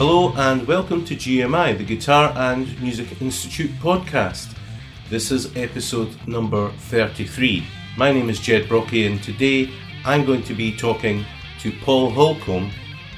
[0.00, 4.56] Hello and welcome to GMI, the Guitar and Music Institute podcast.
[5.10, 7.62] This is episode number 33.
[7.98, 9.70] My name is Jed Brockie and today
[10.06, 11.26] I'm going to be talking
[11.58, 12.70] to Paul Holcomb,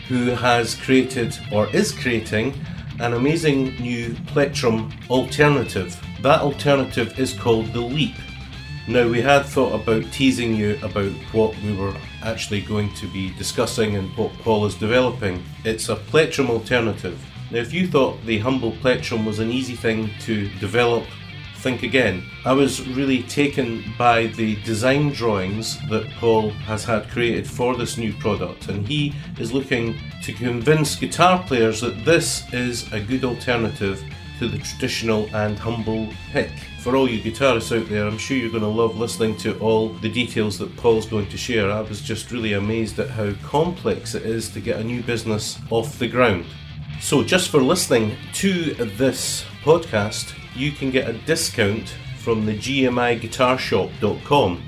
[0.09, 2.53] who has created or is creating
[2.99, 5.97] an amazing new plectrum alternative.
[6.21, 8.17] That alternative is called the Leap.
[8.89, 11.95] Now, we had thought about teasing you about what we were
[12.25, 15.45] actually going to be discussing and what Paul is developing.
[15.65, 17.25] It's a plectrum alternative.
[17.53, 21.05] Now, if you thought the humble plectrum was an easy thing to develop,
[21.59, 22.25] think again.
[22.45, 27.97] I was really taken by the design drawings that Paul has had created for this
[27.97, 33.23] new product, and he is looking to convince guitar players that this is a good
[33.23, 34.03] alternative
[34.43, 36.51] to the traditional and humble pick.
[36.81, 39.91] For all you guitarists out there, I'm sure you're going to love listening to all
[39.91, 41.71] the details that Paul's going to share.
[41.71, 45.61] I was just really amazed at how complex it is to get a new business
[45.71, 46.47] off the ground.
[47.01, 54.63] So, just for listening to this podcast, you can get a discount from the gmiguitarshop.com.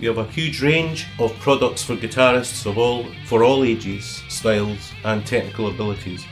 [0.00, 4.90] We have a huge range of products for guitarists of all for all ages, styles,
[5.04, 6.24] and technical abilities.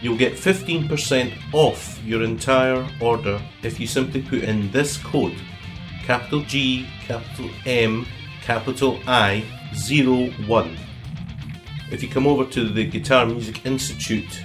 [0.00, 5.36] You'll get 15% off your entire order if you simply put in this code
[6.08, 8.06] capital G, capital M,
[8.40, 9.44] capital I,
[9.88, 10.76] 01.
[11.90, 14.42] If you come over to the Guitar Music Institute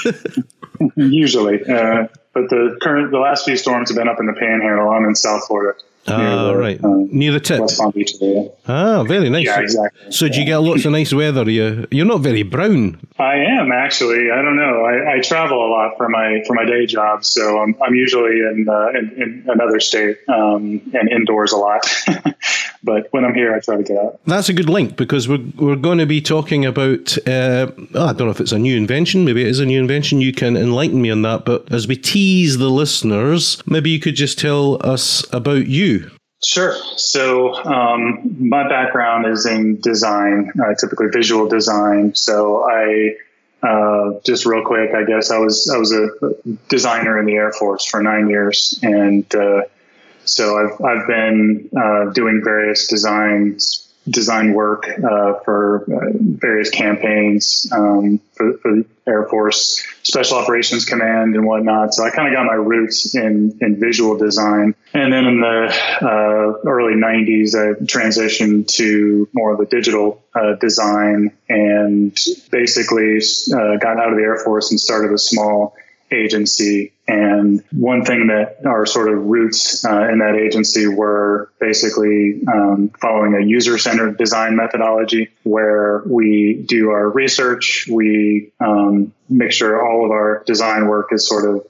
[0.95, 1.63] usually.
[1.63, 4.89] Uh, but the current, the last few storms have been up in the Panhandle.
[4.89, 5.77] I'm in South Florida.
[6.07, 6.83] Ah, the, right.
[6.83, 7.59] Um, near the tip.
[7.59, 8.49] West Palm Beach area.
[8.67, 9.45] Ah, very nice.
[9.45, 10.11] Yeah, exactly.
[10.11, 11.47] So, do you get lots of nice weather?
[11.49, 12.99] You, you're not very brown.
[13.19, 14.31] I am actually.
[14.31, 14.83] I don't know.
[14.83, 18.39] I, I travel a lot for my for my day job, so I'm, I'm usually
[18.39, 21.85] in, uh, in, in another state um, and indoors a lot.
[22.83, 24.19] But when I'm here, I try to get out.
[24.25, 27.17] That's a good link because we're we're going to be talking about.
[27.27, 29.25] Uh, oh, I don't know if it's a new invention.
[29.25, 30.21] Maybe it is a new invention.
[30.21, 31.45] You can enlighten me on that.
[31.45, 36.11] But as we tease the listeners, maybe you could just tell us about you
[36.43, 36.75] Sure.
[36.97, 42.15] So um, my background is in design, uh, typically visual design.
[42.15, 43.15] So I
[43.61, 46.09] uh, just real quick, I guess I was I was a
[46.67, 49.61] designer in the Air Force for nine years, and uh,
[50.25, 57.67] so I've I've been uh, doing various designs design work uh, for uh, various campaigns
[57.71, 61.93] um, for, for, the Air Force Special Operations Command and whatnot.
[61.93, 64.75] So I kind of got my roots in, in visual design.
[64.93, 70.53] And then in the uh, early 90s, I transitioned to more of the digital uh,
[70.53, 72.17] design and
[72.51, 73.17] basically
[73.53, 75.75] uh, got out of the Air Force and started a small
[76.11, 76.93] agency.
[77.07, 82.89] And one thing that our sort of roots uh, in that agency were basically um,
[82.99, 89.85] following a user centered design methodology where we do our research, we um, make sure
[89.85, 91.67] all of our design work is sort of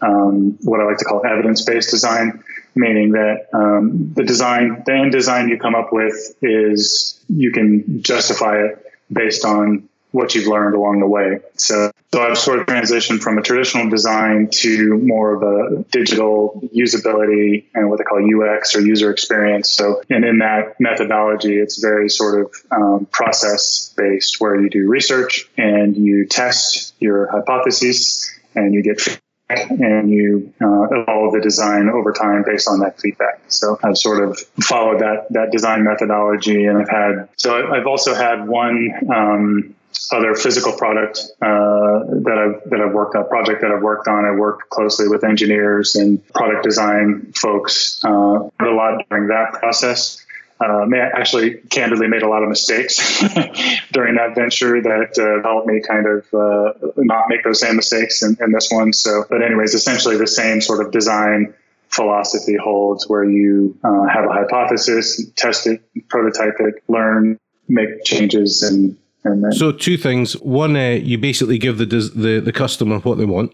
[0.00, 2.42] um, what I like to call evidence based design.
[2.76, 8.02] Meaning that um, the design, the end design you come up with is you can
[8.02, 11.40] justify it based on what you've learned along the way.
[11.56, 16.62] So, so I've sort of transitioned from a traditional design to more of a digital
[16.72, 19.72] usability and what they call UX or user experience.
[19.72, 24.88] So, and in that methodology, it's very sort of um, process based where you do
[24.88, 31.40] research and you test your hypotheses and you get feedback and you uh, evolve the
[31.42, 33.40] design over time based on that feedback.
[33.48, 38.14] So I've sort of followed that that design methodology, and I've had so I've also
[38.14, 39.74] had one um,
[40.12, 44.24] other physical product uh, that I've that I've worked on, project that I've worked on.
[44.24, 48.00] I worked closely with engineers and product design folks.
[48.04, 50.20] Uh, a lot during that process.
[50.60, 53.20] Uh, actually, candidly, made a lot of mistakes
[53.92, 58.22] during that venture that uh, helped me kind of uh, not make those same mistakes
[58.22, 58.92] in, in this one.
[58.92, 61.52] So, but anyways, essentially the same sort of design
[61.88, 67.38] philosophy holds where you uh, have a hypothesis, test it, prototype it, learn,
[67.68, 70.34] make changes, And then, so two things.
[70.40, 73.52] One, uh, you basically give the the, the customer what they want,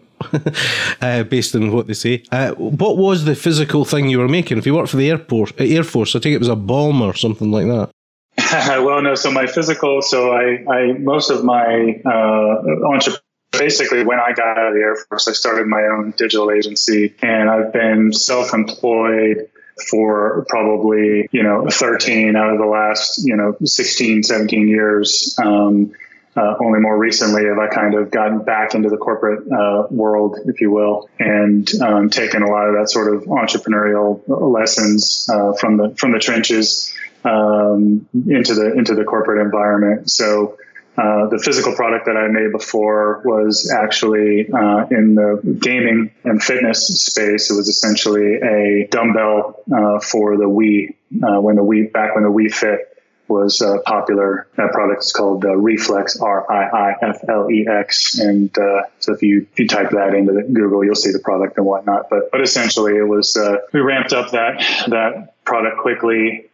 [1.01, 2.23] uh, based on what they say.
[2.31, 4.57] Uh, what was the physical thing you were making?
[4.57, 7.01] If you worked for the airport, uh, Air Force, I think it was a bomb
[7.01, 7.89] or something like that.
[8.83, 9.15] well, no.
[9.15, 10.01] So my physical.
[10.01, 13.09] So I, I most of my uh,
[13.57, 17.13] basically when I got out of the Air Force, I started my own digital agency,
[17.21, 19.49] and I've been self-employed
[19.89, 25.35] for probably, you know, 13 out of the last, you know, 16, 17 years.
[25.43, 25.93] Um,
[26.35, 30.39] uh, only more recently have I kind of gotten back into the corporate uh, world,
[30.45, 35.51] if you will, and um, taken a lot of that sort of entrepreneurial lessons uh,
[35.53, 36.93] from the from the trenches
[37.25, 40.09] um, into the into the corporate environment.
[40.09, 40.57] So
[41.01, 46.43] uh, the physical product that I made before was actually uh, in the gaming and
[46.43, 47.49] fitness space.
[47.49, 50.93] It was essentially a dumbbell uh, for the Wii
[51.23, 52.87] uh, when the Wii back when the Wii Fit
[53.27, 54.47] was uh, popular.
[54.57, 58.51] That product is called Riiflex R I I F L E X, and
[58.99, 61.65] so if you if you type that into the Google, you'll see the product and
[61.65, 62.11] whatnot.
[62.11, 63.35] But but essentially, it was
[63.73, 64.59] we ramped up that
[64.89, 66.50] that product quickly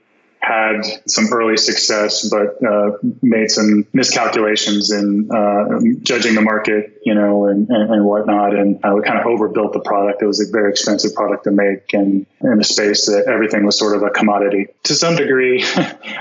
[0.48, 2.92] had some early success, but uh,
[3.22, 8.54] made some miscalculations in uh, judging the market, you know, and, and, and whatnot.
[8.54, 10.22] And uh, we kind of overbuilt the product.
[10.22, 13.80] It was a very expensive product to make, and in a space that everything was
[13.80, 14.68] sort of a commodity.
[14.84, 15.64] To some degree,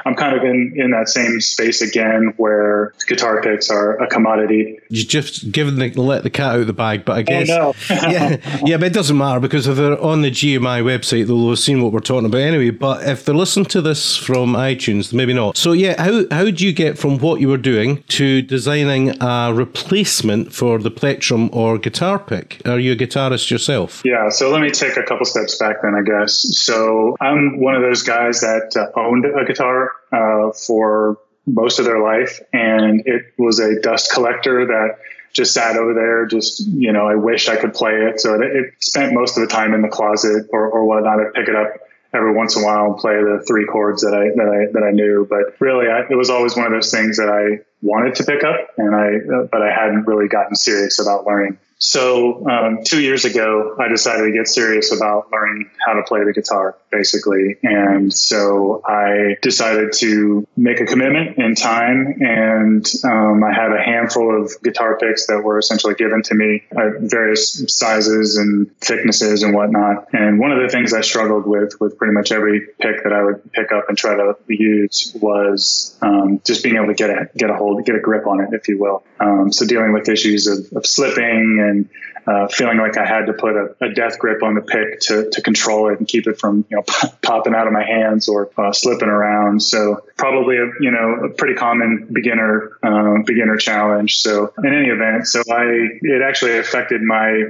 [0.06, 4.78] I'm kind of in, in that same space again, where guitar picks are a commodity.
[4.88, 7.50] You just given the let the cat out of the bag, but I oh, guess
[7.50, 7.74] oh, no.
[8.08, 11.58] yeah, yeah, but it doesn't matter because if they're on the GMI website, they'll have
[11.58, 12.70] seen what we're talking about anyway.
[12.70, 15.56] But if they're listening to this from iTunes, maybe not.
[15.56, 19.52] So yeah, how how do you get from what you were doing to designing a
[19.52, 22.60] replacement for the plectrum or guitar pick?
[22.66, 24.02] Are you a guitarist yourself?
[24.04, 24.28] Yeah.
[24.28, 26.46] So let me take a couple steps back then, I guess.
[26.64, 31.84] So I'm one of those guys that uh, owned a guitar uh, for most of
[31.84, 34.98] their life, and it was a dust collector that
[35.32, 36.26] just sat over there.
[36.26, 38.20] Just you know, I wish I could play it.
[38.20, 41.20] So it, it spent most of the time in the closet or, or whatnot.
[41.20, 41.76] I'd pick it up
[42.16, 44.82] every once in a while and play the three chords that I that I that
[44.82, 45.26] I knew.
[45.28, 48.42] But really, I, it was always one of those things that I wanted to pick
[48.42, 51.58] up, and I but I hadn't really gotten serious about learning.
[51.78, 56.24] So um, two years ago, I decided to get serious about learning how to play
[56.24, 57.56] the guitar, basically.
[57.62, 62.16] And so I decided to make a commitment in time.
[62.20, 66.62] And um, I had a handful of guitar picks that were essentially given to me
[66.72, 70.08] at various sizes and thicknesses and whatnot.
[70.14, 73.22] And one of the things I struggled with with pretty much every pick that I
[73.22, 77.28] would pick up and try to use was um, just being able to get a
[77.36, 79.04] get a hold, get a grip on it, if you will.
[79.20, 81.88] Um, so dealing with issues of, of slipping and
[82.26, 85.30] uh, feeling like I had to put a, a, death grip on the pick to,
[85.30, 86.82] to control it and keep it from you know
[87.22, 89.62] popping out of my hands or uh, slipping around.
[89.62, 94.16] So probably a you know a pretty common beginner uh, beginner challenge.
[94.16, 97.44] So in any event, so I it actually affected my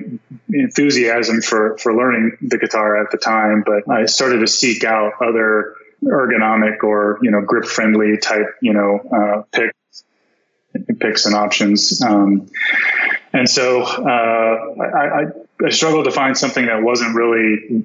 [0.50, 5.14] enthusiasm for for learning the guitar at the time, but I started to seek out
[5.22, 5.74] other
[6.04, 9.74] ergonomic or you know grip friendly type you know uh, picks
[11.00, 12.02] picks and options.
[12.02, 12.48] Um,
[13.32, 15.22] and so uh, I, I,
[15.64, 17.84] I, struggled to find something that wasn't really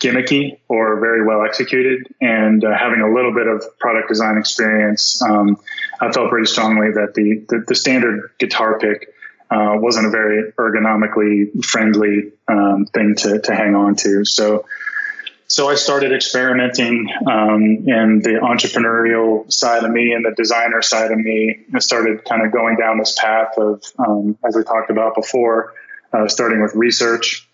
[0.00, 2.06] gimmicky or very well executed.
[2.20, 5.58] And uh, having a little bit of product design experience, um,
[6.00, 9.14] I felt pretty strongly that the, the, the standard guitar pick
[9.50, 14.24] uh, wasn't a very ergonomically friendly um, thing to, to hang on to.
[14.24, 14.64] So
[15.52, 21.10] so I started experimenting, um, and the entrepreneurial side of me and the designer side
[21.10, 24.88] of me I started kind of going down this path of, um, as we talked
[24.88, 25.74] about before,
[26.14, 27.46] uh, starting with research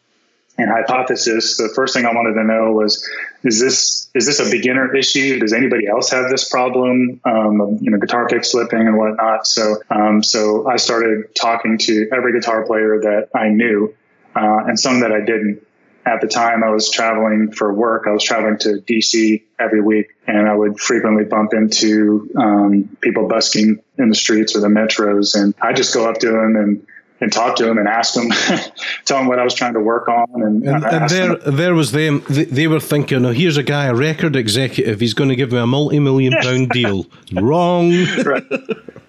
[0.59, 1.57] and hypothesis.
[1.57, 3.05] The first thing I wanted to know was,
[3.43, 5.41] is this is this a beginner issue?
[5.41, 7.21] Does anybody else have this problem?
[7.25, 9.45] Um, you know, guitar pick slipping and whatnot.
[9.45, 13.93] So, um, so I started talking to every guitar player that I knew,
[14.37, 15.67] uh, and some that I didn't
[16.09, 18.05] at the time I was traveling for work.
[18.07, 23.29] I was traveling to DC every week and I would frequently bump into um, people
[23.29, 25.41] busking in the streets or the metros.
[25.41, 26.87] And I just go up to them and,
[27.21, 28.31] and talk to them and ask them,
[29.05, 30.27] tell them what I was trying to work on.
[30.35, 31.57] And, and, and there, them.
[31.57, 32.25] there was them.
[32.29, 35.01] They were thinking, oh, here's a guy, a record executive.
[35.01, 37.07] He's going to give me a multi-million pound deal.
[37.33, 37.91] Wrong.
[38.25, 38.45] right.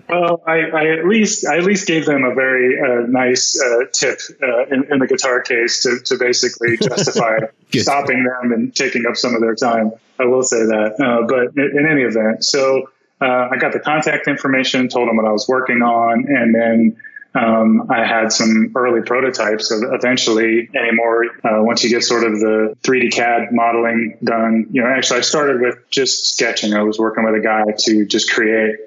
[0.09, 3.85] Well, I, I, at least I at least gave them a very uh, nice uh,
[3.93, 7.37] tip uh, in, in, the guitar case to, to basically justify
[7.73, 9.91] stopping them and taking up some of their time.
[10.19, 10.95] I will say that.
[10.99, 12.89] Uh, but in, in, any event, so
[13.21, 16.97] uh, I got the contact information, told them what I was working on, and then
[17.35, 19.69] um, I had some early prototypes.
[19.69, 24.81] So eventually, anymore, uh, once you get sort of the 3D CAD modeling done, you
[24.81, 26.73] know, actually I started with just sketching.
[26.73, 28.77] I was working with a guy to just create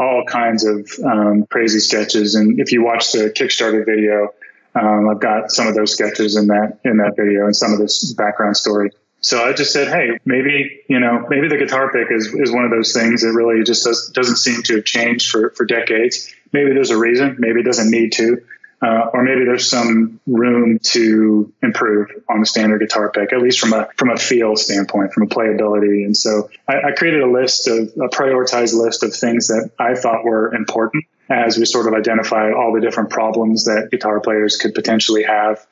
[0.00, 2.34] all kinds of um, crazy sketches.
[2.34, 4.32] And if you watch the Kickstarter video,
[4.74, 7.78] um, I've got some of those sketches in that in that video and some of
[7.78, 8.90] this background story.
[9.20, 12.64] So I just said, hey, maybe you know, maybe the guitar pick is, is one
[12.64, 16.32] of those things that really just does, doesn't seem to have changed for for decades.
[16.52, 17.36] Maybe there's a reason.
[17.38, 18.42] Maybe it doesn't need to
[18.82, 23.60] uh, or maybe there's some room to improve on the standard guitar pick, at least
[23.60, 26.04] from a from a feel standpoint, from a playability.
[26.04, 29.94] And so I, I created a list of a prioritized list of things that I
[29.94, 34.56] thought were important as we sort of identify all the different problems that guitar players
[34.56, 35.64] could potentially have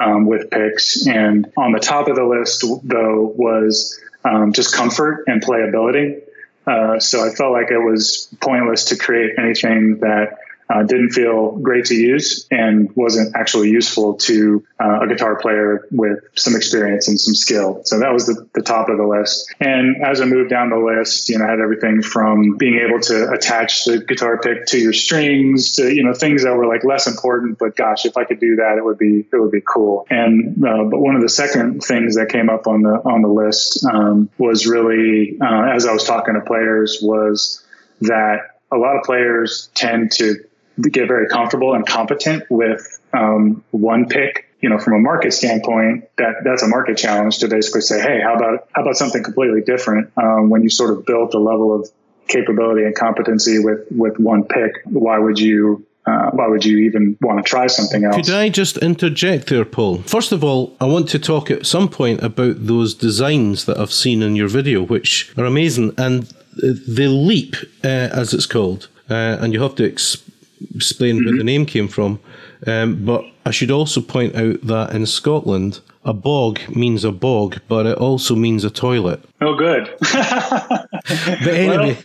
[0.00, 1.06] um, with picks.
[1.06, 6.22] And on the top of the list, though, was um, just comfort and playability.
[6.66, 11.52] Uh, so I felt like it was pointless to create anything that uh, didn't feel
[11.58, 17.08] great to use and wasn't actually useful to uh, a guitar player with some experience
[17.08, 17.80] and some skill.
[17.84, 19.54] So that was the, the top of the list.
[19.60, 23.00] And as I moved down the list, you know, I had everything from being able
[23.00, 26.84] to attach the guitar pick to your strings to, you know, things that were like
[26.84, 29.62] less important, but gosh, if I could do that, it would be, it would be
[29.62, 30.06] cool.
[30.10, 33.28] And, uh, but one of the second things that came up on the, on the
[33.28, 37.62] list, um, was really, uh, as I was talking to players was
[38.00, 40.44] that a lot of players tend to
[40.82, 44.44] get very comfortable and competent with um, one pick.
[44.60, 48.20] You know, from a market standpoint, that that's a market challenge to basically say, hey,
[48.22, 50.10] how about how about something completely different?
[50.16, 51.88] Um, when you sort of built a level of
[52.26, 57.16] capability and competency with with one pick, why would you uh, why would you even
[57.20, 58.16] want to try something else?
[58.16, 59.98] Could I just interject there, Paul?
[60.02, 63.92] First of all, I want to talk at some point about those designs that I've
[63.92, 69.38] seen in your video, which are amazing, and the leap, uh, as it's called, uh,
[69.40, 70.25] and you have to explain
[70.74, 71.26] explain mm-hmm.
[71.26, 72.20] where the name came from.
[72.66, 77.60] Um, but I should also point out that in Scotland, a bog means a bog,
[77.68, 79.20] but it also means a toilet.
[79.40, 79.92] Oh, good.
[80.12, 81.98] but anyway,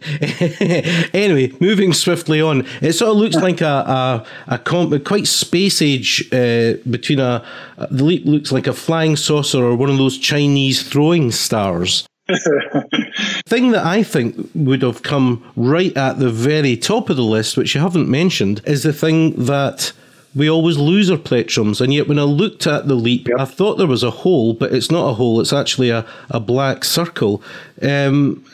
[1.13, 5.81] anyway, moving swiftly on, it sort of looks like a a, a comp, quite space
[5.81, 7.45] age uh, between a,
[7.91, 12.07] the leap looks like a flying saucer or one of those Chinese throwing stars.
[13.45, 17.57] thing that I think would have come right at the very top of the list,
[17.57, 19.93] which you haven't mentioned, is the thing that
[20.35, 21.81] we always lose our plectrums.
[21.81, 23.39] And yet, when I looked at the leap, yep.
[23.39, 25.41] I thought there was a hole, but it's not a hole.
[25.41, 27.43] It's actually a, a black circle.
[27.81, 28.45] Um,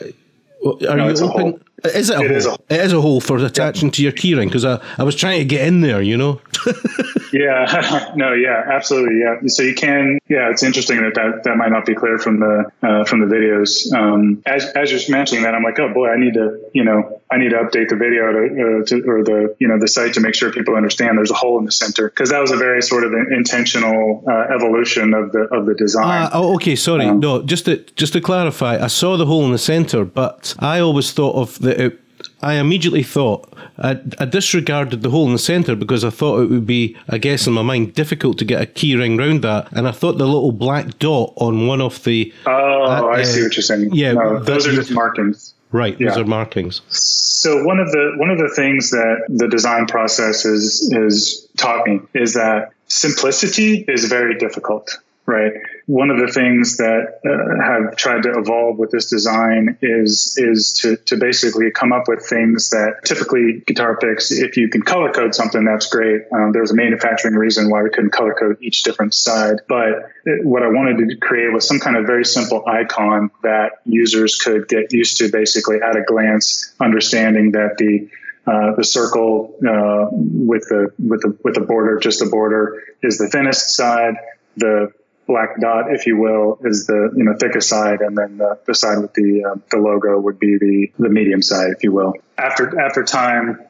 [0.64, 1.64] are no, you open?
[1.84, 2.36] Is it a it hole?
[2.36, 5.14] Is a, it is a hole for attaching to your keyring because I, I was
[5.14, 6.40] trying to get in there, you know.
[7.32, 9.36] yeah, no, yeah, absolutely, yeah.
[9.46, 12.70] So you can, yeah, it's interesting that that, that might not be clear from the
[12.82, 13.92] uh, from the videos.
[13.92, 17.20] Um, as as you're mentioning that, I'm like, oh boy, I need to, you know,
[17.30, 20.14] I need to update the video to, uh, to or the you know the site
[20.14, 22.56] to make sure people understand there's a hole in the center because that was a
[22.56, 26.22] very sort of intentional uh, evolution of the of the design.
[26.22, 29.44] Uh, oh, okay, sorry, um, no, just to just to clarify, I saw the hole
[29.44, 32.00] in the center, but I always thought of the it,
[32.40, 36.50] I immediately thought I, I, disregarded the hole in the centre because I thought it
[36.50, 39.68] would be, I guess, in my mind, difficult to get a key ring round that,
[39.72, 42.32] and I thought the little black dot on one of the.
[42.46, 43.90] Oh, uh, I see what you're saying.
[43.92, 45.54] Yeah, no, those are just markings.
[45.70, 46.22] Right, those yeah.
[46.22, 46.80] are markings.
[46.88, 51.86] So one of the one of the things that the design process is is taught
[51.86, 54.98] me is that simplicity is very difficult
[55.28, 55.52] right?
[55.88, 60.74] One of the things that uh, have tried to evolve with this design is is
[60.82, 65.10] to, to basically come up with things that typically guitar picks, if you can color
[65.10, 66.24] code something, that's great.
[66.30, 69.60] Um, there's a manufacturing reason why we couldn't color code each different side.
[69.66, 70.10] But
[70.42, 74.68] what I wanted to create was some kind of very simple icon that users could
[74.68, 78.10] get used to basically at a glance, understanding that the
[78.46, 83.16] uh, the circle uh, with the with the with the border, just the border, is
[83.16, 84.16] the thinnest side.
[84.58, 84.92] The
[85.28, 88.74] black dot, if you will, is the you know thicker side, and then the, the
[88.74, 92.14] side with the uh, the logo would be the the medium side, if you will.
[92.36, 93.60] After after time,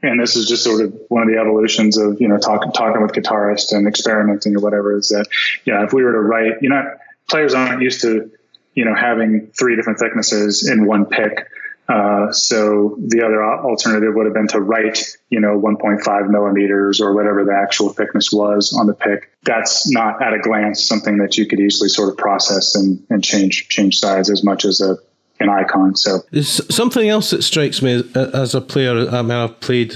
[0.00, 3.02] and this is just sort of one of the evolutions of you know talking talking
[3.02, 4.96] with guitarists and experimenting or whatever.
[4.96, 5.26] Is that
[5.66, 6.82] yeah, if we were to write, you know,
[7.28, 8.30] players aren't used to
[8.74, 11.48] you know having three different thicknesses in one pick.
[11.88, 17.14] Uh, so the other alternative would have been to write, you know, 1.5 millimeters or
[17.14, 19.30] whatever the actual thickness was on the pick.
[19.42, 23.22] That's not at a glance something that you could easily sort of process and, and
[23.22, 24.96] change change size as much as a
[25.40, 25.96] an icon.
[25.96, 29.08] So there's something else that strikes me as a player.
[29.08, 29.94] I mean, I've played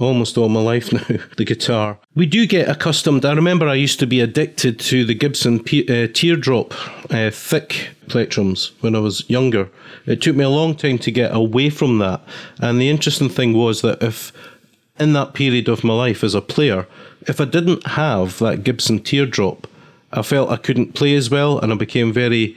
[0.00, 1.98] almost all my life now, the guitar.
[2.14, 3.24] We do get accustomed.
[3.24, 6.72] I remember I used to be addicted to the Gibson P- uh, teardrop
[7.12, 9.70] uh, thick plectrums when I was younger.
[10.06, 12.22] It took me a long time to get away from that.
[12.58, 14.32] And the interesting thing was that if
[14.98, 16.86] in that period of my life as a player,
[17.26, 19.66] if I didn't have that Gibson teardrop,
[20.12, 22.56] I felt I couldn't play as well and I became very.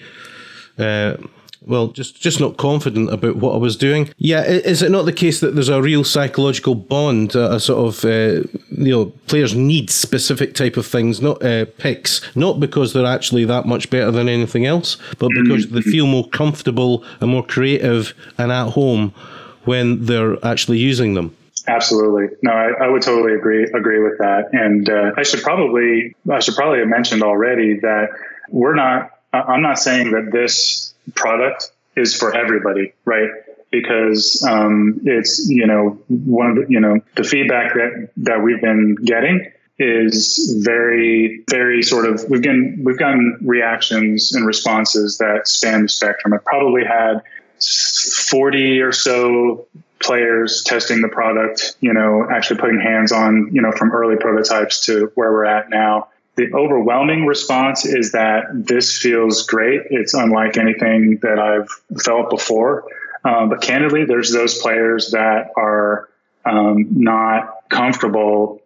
[0.77, 1.17] Uh,
[1.65, 4.09] well, just just not confident about what I was doing.
[4.17, 8.05] Yeah, is it not the case that there's a real psychological bond, a, sort of
[8.05, 13.05] uh, you know players need specific type of things, not uh, picks, not because they're
[13.05, 17.45] actually that much better than anything else, but because they feel more comfortable and more
[17.45, 19.13] creative and at home
[19.65, 21.35] when they're actually using them.
[21.67, 22.35] Absolutely.
[22.41, 24.49] No, I, I, would totally agree agree with that.
[24.51, 28.09] And uh, I should probably I should probably have mentioned already that
[28.49, 29.11] we're not.
[29.31, 33.29] I'm not saying that this product is for everybody, right?
[33.71, 38.61] Because um, it's you know one of the, you know the feedback that that we've
[38.61, 45.47] been getting is very very sort of we've gotten we've gotten reactions and responses that
[45.47, 46.33] span the spectrum.
[46.33, 47.21] I've probably had
[48.29, 49.67] 40 or so
[50.03, 54.81] players testing the product, you know, actually putting hands on, you know, from early prototypes
[54.81, 56.09] to where we're at now.
[56.35, 59.81] The overwhelming response is that this feels great.
[59.91, 61.69] It's unlike anything that I've
[62.01, 62.85] felt before.
[63.23, 66.09] Um, but candidly, there's those players that are
[66.43, 68.61] um, not comfortable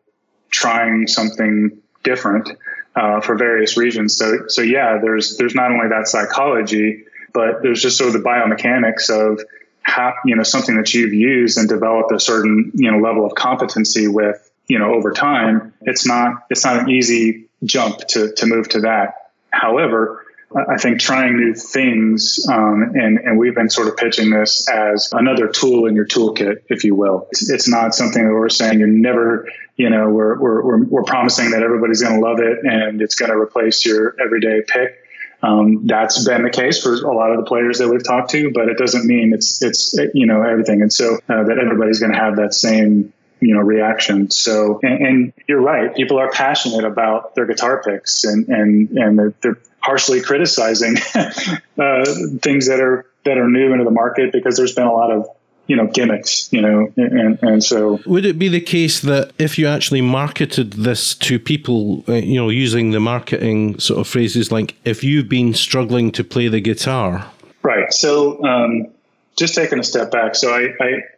[0.50, 2.50] trying something different
[2.96, 4.16] uh, for various reasons.
[4.16, 8.28] So, so yeah, there's there's not only that psychology, but there's just sort of the
[8.28, 9.42] biomechanics of
[9.82, 13.36] how, you know, something that you've used and developed a certain, you know, level of
[13.36, 15.74] competency with, you know, over time.
[15.82, 19.32] It's not, it's not an easy jump to, to move to that.
[19.50, 24.70] However, I think trying new things, um, and, and we've been sort of pitching this
[24.70, 27.28] as another tool in your toolkit, if you will.
[27.32, 31.04] It's, it's not something that we're saying you're never, you know, we're, we're, we're, we're
[31.04, 35.04] promising that everybody's going to love it and it's going to replace your everyday pick.
[35.44, 38.50] Um, that's been the case for a lot of the players that we've talked to,
[38.52, 42.12] but it doesn't mean it's it's you know everything, and so uh, that everybody's going
[42.12, 44.32] to have that same you know reaction.
[44.32, 49.20] So, and, and, you're right, people are passionate about their guitar picks, and and and
[49.20, 52.06] they're, they're harshly criticizing uh,
[52.42, 55.28] things that are that are new into the market because there's been a lot of
[55.68, 58.00] you know gimmicks you know and and so.
[58.06, 62.36] Would it be the case that if you actually marketed this to people uh, you
[62.36, 66.62] know using the marketing sort of phrases like if you've been struggling to play the
[66.62, 67.32] guitar?
[67.64, 67.92] Right.
[67.92, 68.88] So um,
[69.38, 70.74] just taking a step back so I,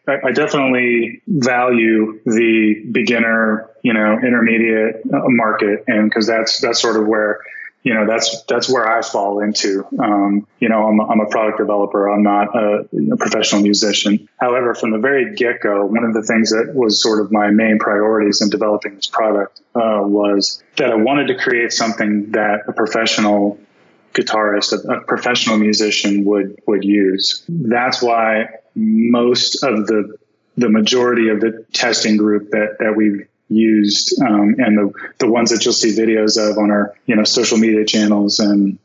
[0.08, 6.82] I i definitely value the beginner you know intermediate uh, market and because that's that's
[6.82, 7.42] sort of where
[7.84, 9.86] you know that's that's where I fall into.
[10.00, 12.10] Um, you know, I'm, I'm, a product developer.
[12.10, 14.28] I'm not a, a professional musician.
[14.38, 17.50] However, from the very get go, one of the things that was sort of my
[17.52, 22.64] main priorities in developing this product uh, was that I wanted to create something that
[22.68, 23.58] a professional
[24.20, 27.44] guitarist, a, a professional musician would would use.
[27.48, 30.18] That's why most of the
[30.58, 35.50] the majority of the testing group that that we've used um, and the the ones
[35.52, 38.78] that you'll see videos of on our you know social media channels and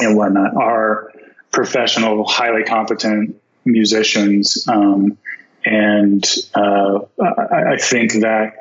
[0.00, 1.12] and whatnot are
[1.52, 4.66] professional, highly competent musicians.
[4.68, 5.18] Um,
[5.64, 8.54] and uh, I, I think that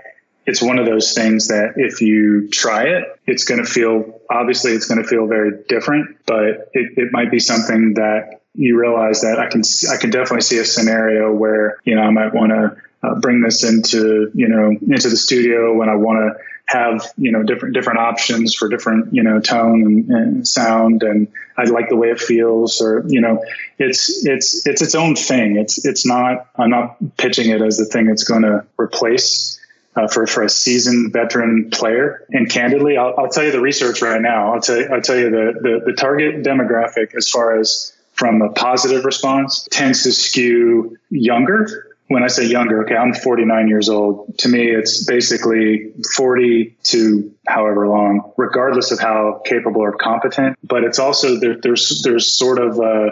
[0.46, 4.72] it's one of those things that if you try it, it's going to feel obviously
[4.72, 9.22] it's going to feel very different, but it, it might be something that you realize
[9.22, 9.62] that I can
[9.92, 13.42] I can definitely see a scenario where you know I might want to uh, bring
[13.42, 17.74] this into you know into the studio when I want to have you know different
[17.74, 22.10] different options for different you know tone and, and, sound and I like the way
[22.10, 23.44] it feels or you know
[23.78, 25.58] it's it's it's its own thing.
[25.58, 29.60] It's it's not I'm not pitching it as the thing that's going to replace
[30.00, 34.02] uh, for for a seasoned veteran player and candidly I'll, I'll, tell you the research
[34.02, 37.60] right now I'll tell you, I'll tell you the, the the target demographic as far
[37.60, 43.14] as from a positive response tends to skew younger when I say younger, okay, I'm
[43.14, 44.36] 49 years old.
[44.40, 50.58] To me, it's basically 40 to however long, regardless of how capable or competent.
[50.64, 53.12] But it's also there, there's there's sort of a,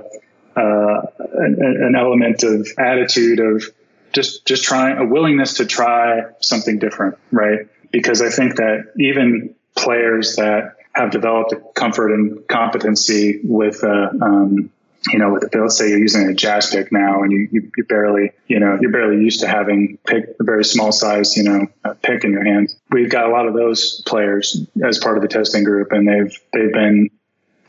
[0.60, 3.64] uh, an, an element of attitude of
[4.14, 7.68] just just trying a willingness to try something different, right?
[7.92, 14.10] Because I think that even players that have developed a comfort and competency with uh,
[14.22, 14.72] um,
[15.12, 17.72] you know, with the, let's say you're using a jazz pick now and you, you,
[17.78, 21.44] you barely, you know, you're barely used to having pick a very small size, you
[21.44, 21.68] know,
[22.02, 22.76] pick in your hands.
[22.90, 26.38] We've got a lot of those players as part of the testing group and they've,
[26.54, 27.10] they've been,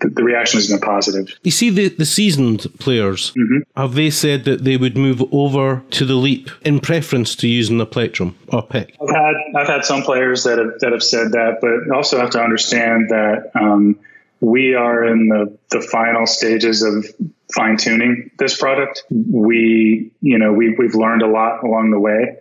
[0.01, 1.29] the, reaction has been positive.
[1.43, 3.59] You see, the, the seasoned players, mm-hmm.
[3.77, 7.79] have they said that they would move over to the leap in preference to using
[7.79, 8.97] the plectrum or pick?
[9.01, 12.31] I've had, I've had some players that have, that have said that, but also have
[12.31, 13.99] to understand that, um,
[14.41, 17.07] we are in the, the final stages of
[17.55, 19.05] fine tuning this product.
[19.11, 22.37] We, you know, we, we've learned a lot along the way.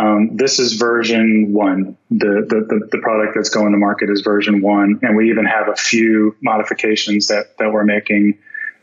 [0.00, 1.98] Um, this is version one.
[2.10, 4.98] The, the, the, product that's going to market is version one.
[5.02, 8.38] And we even have a few modifications that, that we're making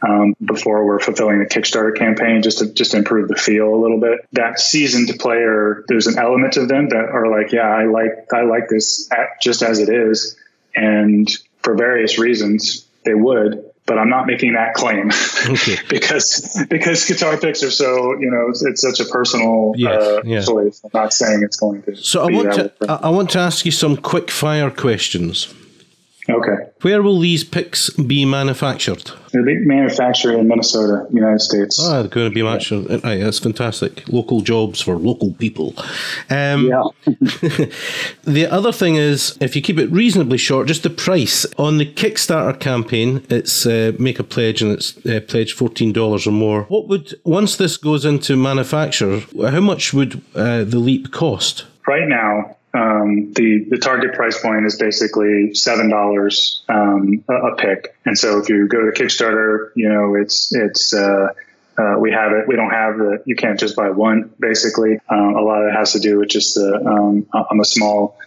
[0.07, 3.99] um, before we're fulfilling the Kickstarter campaign, just to just improve the feel a little
[3.99, 4.27] bit.
[4.33, 8.43] That seasoned player, there's an element of them that are like, yeah, I like I
[8.43, 9.09] like this
[9.41, 10.37] just as it is,
[10.75, 11.27] and
[11.63, 15.09] for various reasons they would but I'm not making that claim
[15.49, 15.77] okay.
[15.89, 20.21] because because guitar picks are so you know it's, it's such a personal yes, uh,
[20.23, 20.41] yeah.
[20.41, 20.81] choice.
[20.83, 21.95] I'm not saying it's going to.
[21.95, 25.53] So I want to I want to ask you some quick fire questions.
[26.29, 26.69] Okay.
[26.81, 29.11] Where will these picks be manufactured?
[29.31, 31.79] They'll be manufactured in Minnesota, United States.
[31.81, 32.89] Oh, they're going to be manufactured.
[32.89, 32.99] Yeah.
[33.03, 34.07] Right, that's fantastic.
[34.09, 35.73] Local jobs for local people.
[36.29, 36.83] Um, yeah.
[38.25, 41.85] the other thing is, if you keep it reasonably short, just the price on the
[41.85, 43.25] Kickstarter campaign.
[43.29, 46.63] It's uh, make a pledge and it's uh, pledge fourteen dollars or more.
[46.63, 49.21] What would once this goes into manufacture?
[49.41, 51.65] How much would uh, the leap cost?
[51.87, 57.55] Right now, um, the the target price point is basically seven dollars um, a, a,
[57.55, 61.27] pick, and so if you go to Kickstarter, you know it's it's uh,
[61.77, 62.47] uh, we have it.
[62.47, 63.23] We don't have the.
[63.25, 64.33] You can't just buy one.
[64.39, 66.75] Basically, um, a lot of it has to do with just the.
[66.85, 68.17] Um, I'm a small,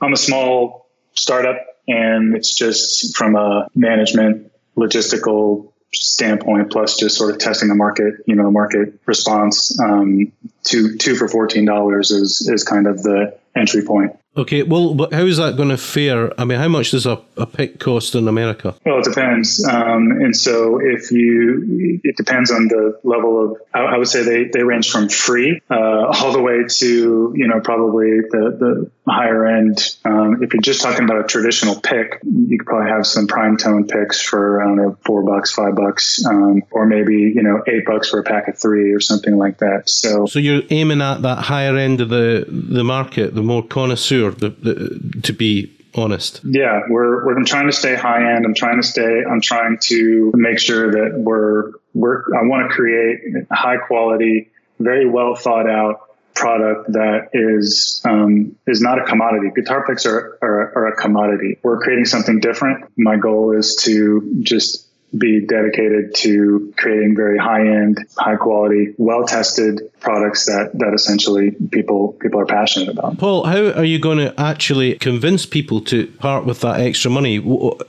[0.00, 7.30] I'm a small startup, and it's just from a management logistical standpoint, plus just sort
[7.30, 9.78] of testing the market, you know, the market response.
[9.80, 10.30] Um,
[10.64, 14.12] two two for fourteen dollars is is kind of the entry point.
[14.36, 16.32] Okay, well, but how is that going to fare?
[16.40, 18.72] I mean, how much does a, a pick cost in America?
[18.86, 19.66] Well, it depends.
[19.66, 24.22] Um, and so if you, it depends on the level of, I, I would say
[24.22, 28.90] they, they range from free uh, all the way to, you know, probably the, the
[29.08, 29.96] higher end.
[30.04, 33.88] Um, if you're just talking about a traditional pick, you could probably have some Primetone
[33.88, 37.84] picks for, I don't know, four bucks, five bucks, um, or maybe, you know, eight
[37.86, 39.88] bucks for a pack of three or something like that.
[39.88, 44.30] So, so you're aiming at that higher end of the, the market, the more connoisseur
[44.30, 46.40] the, the, to be honest.
[46.44, 48.44] Yeah, we're we're I'm trying to stay high end.
[48.44, 49.22] I'm trying to stay.
[49.28, 52.22] I'm trying to make sure that we're we're.
[52.36, 56.07] I want to create high quality, very well thought out
[56.38, 59.48] product that is um, is not a commodity.
[59.54, 61.58] Guitar picks are, are, are a commodity.
[61.62, 62.84] We're creating something different.
[62.96, 69.24] My goal is to just be dedicated to creating very high end, high quality, well
[69.24, 73.18] tested products that, that essentially people people are passionate about.
[73.18, 77.38] Paul, how are you going to actually convince people to part with that extra money?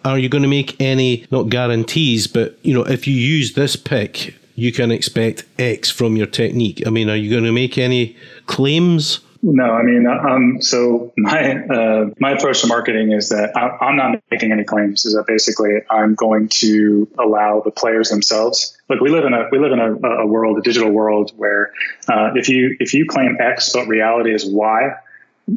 [0.06, 3.76] Are you going to make any not guarantees, but you know, if you use this
[3.76, 6.86] pick, you can expect X from your technique.
[6.86, 9.22] I mean, are you going to make any claims?
[9.42, 13.96] No, I mean, um, so my uh, my approach to marketing is that I, am
[13.96, 15.06] not making any claims.
[15.06, 18.78] Is that basically I'm going to allow the players themselves.
[18.90, 19.94] Look, we live in a we live in a,
[20.24, 21.72] a world, a digital world, where
[22.10, 24.92] uh, if you if you claim X but reality is Y,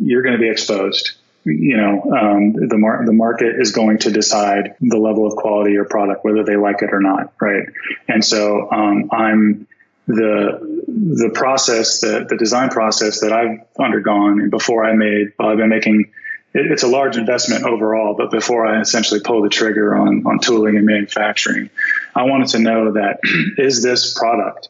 [0.00, 1.12] you're going to be exposed.
[1.44, 5.76] You know, um, the mar- the market is going to decide the level of quality
[5.76, 7.66] or product, whether they like it or not, right?
[8.06, 9.66] And so um, I'm
[10.06, 15.48] the the process, the the design process that I've undergone, and before I made, well,
[15.48, 16.12] I've been making.
[16.54, 20.38] It, it's a large investment overall, but before I essentially pull the trigger on on
[20.38, 21.70] tooling and manufacturing,
[22.14, 23.18] I wanted to know that
[23.58, 24.68] is this product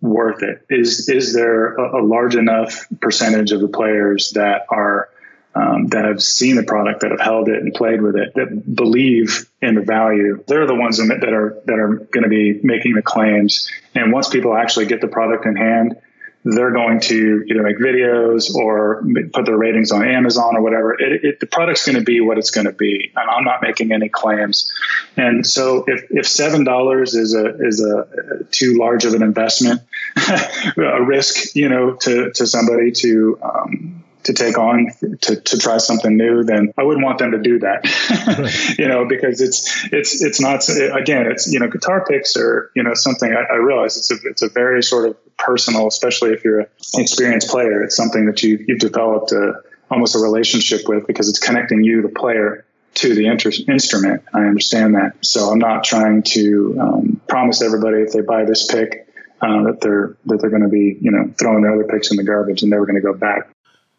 [0.00, 0.64] worth it?
[0.70, 5.08] Is is there a, a large enough percentage of the players that are
[5.54, 8.74] um, that have seen the product, that have held it and played with it, that
[8.74, 10.42] believe in the value.
[10.46, 13.70] They're the ones that are that are going to be making the claims.
[13.94, 15.96] And once people actually get the product in hand,
[16.44, 20.92] they're going to either make videos or put their ratings on Amazon or whatever.
[21.00, 23.62] It, it, the product's going to be what it's going to be, and I'm not
[23.62, 24.70] making any claims.
[25.16, 29.80] And so, if, if seven dollars is a is a too large of an investment,
[30.76, 34.90] a risk, you know, to to somebody to um, to take on
[35.22, 39.06] to, to try something new, then I wouldn't want them to do that, you know,
[39.06, 43.32] because it's, it's, it's not, again, it's, you know, guitar picks are, you know, something
[43.32, 46.66] I, I realize it's a, it's a very sort of personal, especially if you're an
[46.94, 51.38] experienced player, it's something that you, you've developed a, almost a relationship with because it's
[51.38, 54.22] connecting you, the player, to the inter- instrument.
[54.32, 55.24] I understand that.
[55.24, 59.08] So I'm not trying to um, promise everybody if they buy this pick
[59.40, 62.16] uh, that they're that they're going to be you know throwing their other picks in
[62.16, 63.48] the garbage and never going to go back.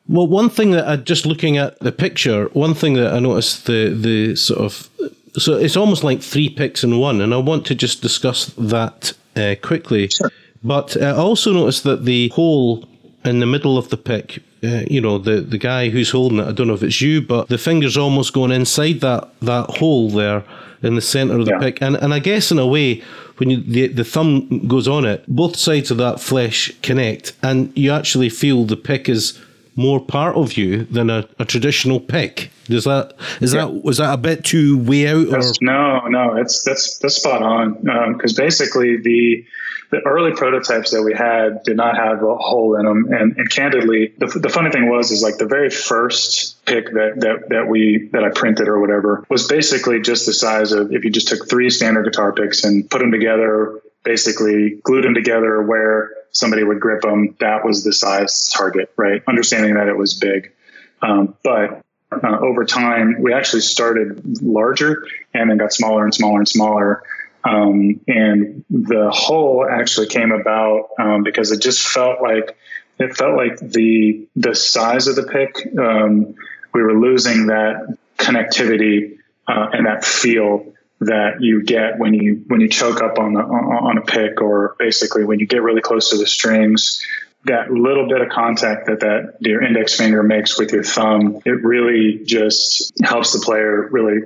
[0.07, 3.65] Well, one thing that I just looking at the picture, one thing that I noticed
[3.65, 4.89] the the sort of
[5.37, 9.13] so it's almost like three picks in one, and I want to just discuss that
[9.35, 10.07] uh, quickly.
[10.07, 10.31] Sure.
[10.63, 12.87] But I also noticed that the hole
[13.23, 16.47] in the middle of the pick, uh, you know, the the guy who's holding it,
[16.47, 20.09] I don't know if it's you, but the finger's almost going inside that that hole
[20.09, 20.43] there
[20.83, 21.59] in the center of the yeah.
[21.59, 23.03] pick, and and I guess in a way.
[23.37, 27.69] When you, the, the thumb goes on it, both sides of that flesh connect, and
[27.77, 29.37] you actually feel the pick is
[29.75, 32.49] more part of you than a, a traditional pick.
[32.65, 33.65] Does that is yeah.
[33.65, 35.27] that was that a bit too way out?
[35.27, 35.41] Or?
[35.61, 37.73] No, no, it's that's that's spot on.
[38.13, 39.45] Because um, basically the
[39.91, 43.49] the early prototypes that we had did not have a hole in them, and, and
[43.49, 47.67] candidly, the, the funny thing was is like the very first pick that that that
[47.69, 51.27] we that I printed or whatever was basically just the size of if you just
[51.27, 56.63] took three standard guitar picks and put them together, basically glued them together where somebody
[56.63, 57.35] would grip them.
[57.39, 59.21] That was the size target, right?
[59.27, 60.53] Understanding that it was big,
[61.01, 66.39] um, but uh, over time, we actually started larger and then got smaller and smaller
[66.39, 67.03] and smaller.
[67.43, 72.57] Um, and the hole actually came about um, because it just felt like
[72.97, 76.33] it felt like the the size of the pick um,
[76.73, 82.62] we were losing that connectivity uh, and that feel that you get when you when
[82.62, 86.10] you choke up on the on a pick or basically when you get really close
[86.10, 87.05] to the strings
[87.43, 91.63] that little bit of contact that that your index finger makes with your thumb it
[91.63, 94.19] really just helps the player really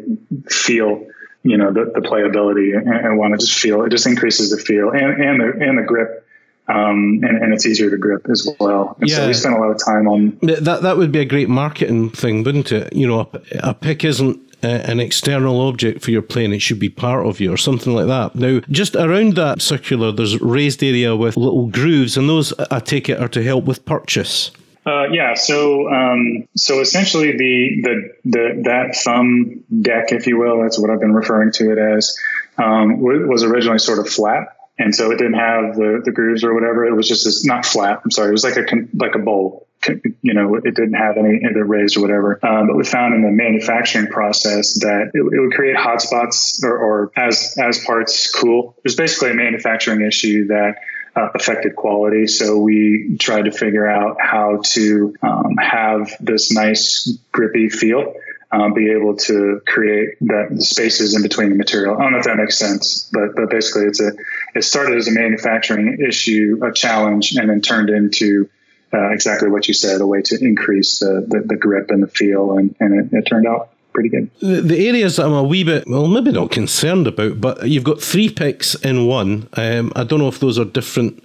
[0.47, 1.07] feel
[1.43, 4.57] you know the, the playability and, and want to just feel it just increases the
[4.57, 6.25] feel and and the and the grip
[6.67, 8.95] um, and, and, it's easier to grip as well.
[8.99, 9.15] And yeah.
[9.15, 10.83] so we spend a lot of time on that.
[10.83, 12.93] That would be a great marketing thing, wouldn't it?
[12.93, 16.89] You know, a, a pick isn't an external object for your plane; it should be
[16.89, 18.35] part of you, or something like that.
[18.35, 23.09] Now, just around that circular, there's raised area with little grooves, and those I take
[23.09, 24.51] it are to help with purchase.
[24.85, 30.61] Uh, yeah, so um, so essentially the, the the that thumb deck, if you will,
[30.61, 32.17] that's what I've been referring to it as,
[32.57, 36.53] um, was originally sort of flat, and so it didn't have the, the grooves or
[36.53, 36.85] whatever.
[36.85, 38.01] It was just this, not flat.
[38.03, 39.67] I'm sorry, it was like a like a bowl.
[39.87, 42.39] You know, it didn't have any either raised or whatever.
[42.45, 46.61] Um, but we found in the manufacturing process that it, it would create hot spots
[46.63, 48.75] or, or as as parts cool.
[48.77, 50.75] It was basically a manufacturing issue that
[51.15, 52.27] uh, affected quality.
[52.27, 58.13] So we tried to figure out how to um, have this nice grippy feel.
[58.51, 61.95] Um, be able to create that the spaces in between the material.
[61.95, 64.11] I don't know if that makes sense, but but basically, it's a
[64.55, 68.49] it started as a manufacturing issue, a challenge, and then turned into
[68.93, 72.07] uh, exactly what you said, a way to increase the, the, the grip and the
[72.07, 74.29] feel, and, and it, it turned out pretty good.
[74.39, 77.83] The, the, areas that I'm a wee bit, well, maybe not concerned about, but you've
[77.83, 79.47] got three picks in one.
[79.53, 81.23] Um, I don't know if those are different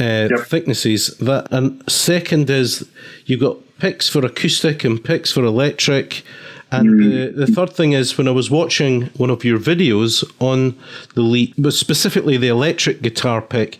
[0.00, 0.40] uh, yep.
[0.46, 1.16] thicknesses.
[1.18, 2.88] That and second is
[3.26, 6.22] you've got picks for acoustic and picks for electric.
[6.70, 7.34] And mm.
[7.34, 10.78] the, the third thing is when I was watching one of your videos on
[11.14, 13.78] the lead, but specifically the electric guitar pick,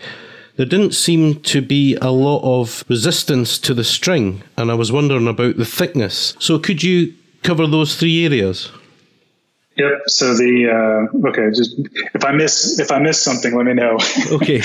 [0.59, 4.91] there didn't seem to be a lot of resistance to the string, and I was
[4.91, 6.35] wondering about the thickness.
[6.41, 8.73] So could you cover those three areas?
[9.77, 10.03] Yep.
[10.09, 11.79] So the uh, okay, just
[12.13, 13.99] if I miss if I miss something, let me know.
[14.33, 14.59] Okay.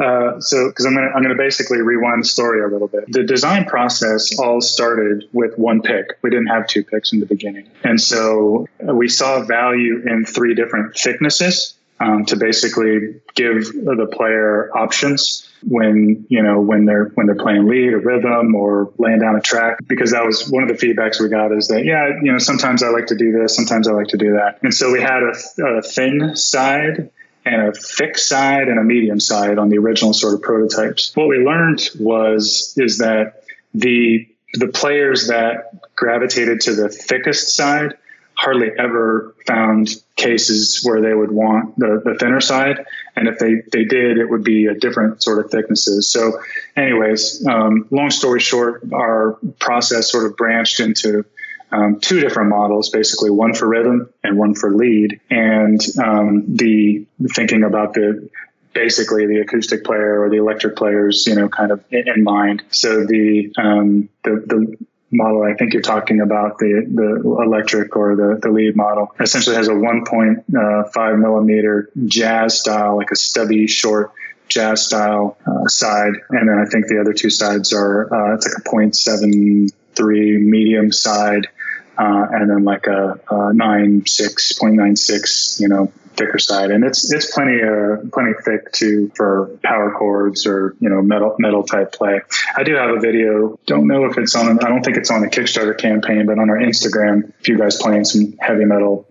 [0.00, 3.04] uh, so because I'm gonna I'm gonna basically rewind the story a little bit.
[3.12, 6.18] The design process all started with one pick.
[6.22, 10.54] We didn't have two picks in the beginning, and so we saw value in three
[10.54, 11.74] different thicknesses
[12.04, 17.66] um, to basically give the player options when you know when they're when they're playing
[17.66, 21.20] lead or rhythm or laying down a track because that was one of the feedbacks
[21.20, 23.92] we got is that yeah you know sometimes I like to do this sometimes I
[23.92, 27.10] like to do that and so we had a, a thin side
[27.46, 31.12] and a thick side and a medium side on the original sort of prototypes.
[31.14, 37.94] What we learned was is that the the players that gravitated to the thickest side
[38.36, 42.84] hardly ever found cases where they would want the, the thinner side.
[43.16, 46.10] And if they, they did, it would be a different sort of thicknesses.
[46.10, 46.40] So,
[46.76, 51.24] anyways, um, long story short, our process sort of branched into
[51.72, 55.20] um, two different models, basically one for rhythm and one for lead.
[55.30, 58.28] And um, the thinking about the
[58.74, 62.62] basically the acoustic player or the electric players, you know, kind of in mind.
[62.70, 68.16] So the um, the, the model I think you're talking about, the, the electric or
[68.16, 74.12] the, the lead model, essentially has a 1.5 millimeter jazz style, like a stubby, short
[74.48, 76.14] jazz style uh, side.
[76.30, 80.92] And then I think the other two sides are, uh, it's like a 0.73 medium
[80.92, 81.48] side.
[81.96, 87.32] Uh, and then like a, a 96, 0.96, you know, thicker side, and it's it's
[87.34, 92.20] plenty uh plenty thick too for power chords or you know metal metal type play.
[92.56, 93.58] I do have a video.
[93.66, 94.58] Don't know if it's on.
[94.64, 97.76] I don't think it's on the Kickstarter campaign, but on our Instagram, if you guys
[97.76, 99.06] playing some heavy metal.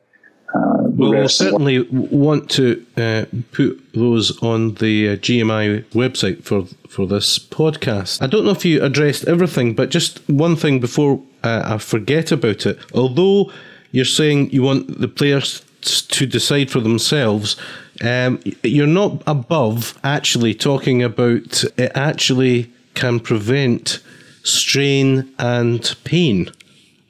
[0.54, 6.66] Uh, well, we'll certainly want to uh, put those on the uh, GMI website for
[6.88, 8.22] for this podcast.
[8.22, 12.32] I don't know if you addressed everything, but just one thing before uh, I forget
[12.32, 12.78] about it.
[12.94, 13.52] Although
[13.92, 17.56] you're saying you want the players to decide for themselves.
[18.02, 24.02] Um, you're not above actually talking about it actually can prevent
[24.44, 26.52] strain and pain.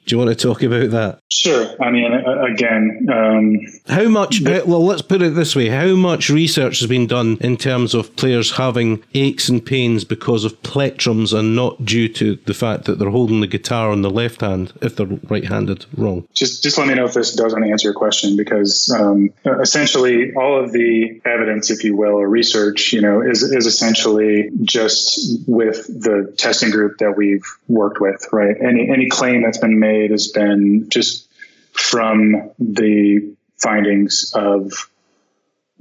[0.06, 1.20] Do you want to talk about that?
[1.30, 1.74] Sure.
[1.82, 4.42] I mean, again, um, how much?
[4.42, 8.14] Well, let's put it this way: How much research has been done in terms of
[8.16, 12.98] players having aches and pains because of plectrums and not due to the fact that
[12.98, 15.86] they're holding the guitar on the left hand if they're right-handed?
[15.96, 16.26] Wrong.
[16.34, 20.62] Just, just let me know if this doesn't answer your question, because um, essentially all
[20.62, 25.86] of the evidence, if you will, or research, you know, is is essentially just with
[25.86, 28.56] the testing group that we've worked with, right?
[28.60, 31.28] Any any claim that's been made made has been just
[31.72, 34.72] from the findings of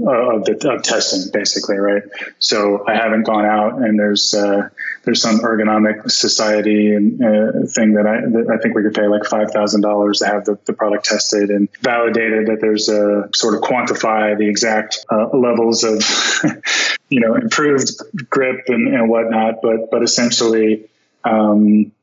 [0.01, 2.01] uh, of the of testing, basically, right?
[2.39, 4.69] So I haven't gone out and there's uh,
[5.03, 9.07] there's some ergonomic society and uh, thing that I that I think we could pay
[9.07, 13.29] like five thousand dollars to have the, the product tested and validated that there's a
[13.35, 16.01] sort of quantify the exact uh, levels of
[17.09, 17.91] you know improved
[18.29, 20.89] grip and, and whatnot, but but essentially.
[21.25, 21.93] Um,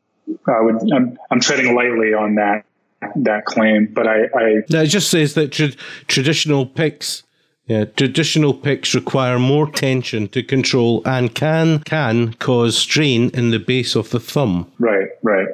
[0.46, 2.64] I would I'm, I'm treading lightly on that
[3.16, 5.72] that claim, but I, I no, it just says that tra-
[6.06, 7.22] traditional picks.
[7.66, 13.58] Yeah, traditional picks require more tension to control and can can cause strain in the
[13.58, 14.70] base of the thumb.
[14.80, 15.46] Right, right.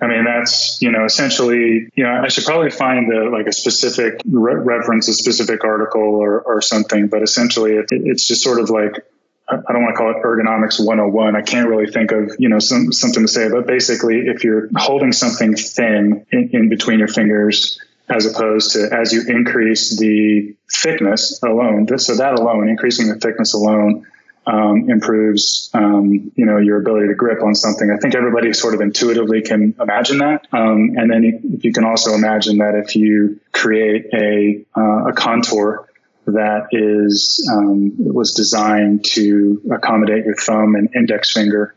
[0.00, 3.52] I mean, that's, you know, essentially, you know, I should probably find a, like a
[3.52, 8.60] specific re- reference, a specific article or, or something, but essentially it, it's just sort
[8.60, 9.04] of like
[9.48, 11.36] I don't want to call it ergonomics 101.
[11.36, 14.68] I can't really think of, you know, some, something to say, but basically if you're
[14.76, 20.54] holding something thin in, in between your fingers, as opposed to as you increase the
[20.72, 24.06] thickness alone, so that alone, increasing the thickness alone,
[24.46, 27.90] um, improves, um, you know, your ability to grip on something.
[27.90, 30.46] I think everybody sort of intuitively can imagine that.
[30.52, 35.12] Um, and then you, you, can also imagine that if you create a, uh, a
[35.14, 35.88] contour
[36.26, 41.74] that is um, was designed to accommodate your thumb and index finger.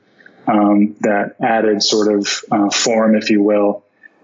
[0.47, 3.83] Um, that added sort of uh, form, if you will.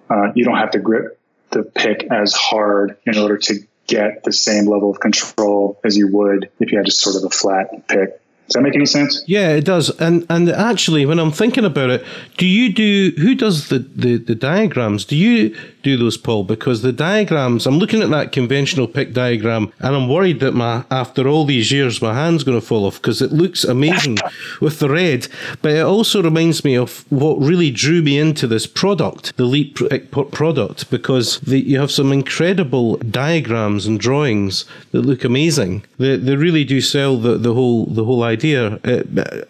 [0.10, 1.20] Uh, you don't have to grip
[1.52, 6.08] the pick as hard in order to get the same level of control as you
[6.12, 8.20] would if you had just sort of a flat pick.
[8.48, 9.24] Does that make any sense?
[9.26, 9.90] Yeah, it does.
[10.00, 12.06] And and actually, when I'm thinking about it,
[12.38, 15.04] do you do who does the, the, the diagrams?
[15.04, 16.44] Do you do those, Paul?
[16.44, 20.84] Because the diagrams, I'm looking at that conventional pick diagram, and I'm worried that my
[20.92, 24.18] after all these years, my hand's going to fall off because it looks amazing
[24.62, 25.28] with the red.
[25.64, 29.80] But it also reminds me of what really drew me into this product, the Leap
[30.12, 35.84] product, because the, you have some incredible diagrams and drawings that look amazing.
[35.98, 38.80] They, they really do sell the, the whole the whole idea idea.
[38.84, 39.04] Uh,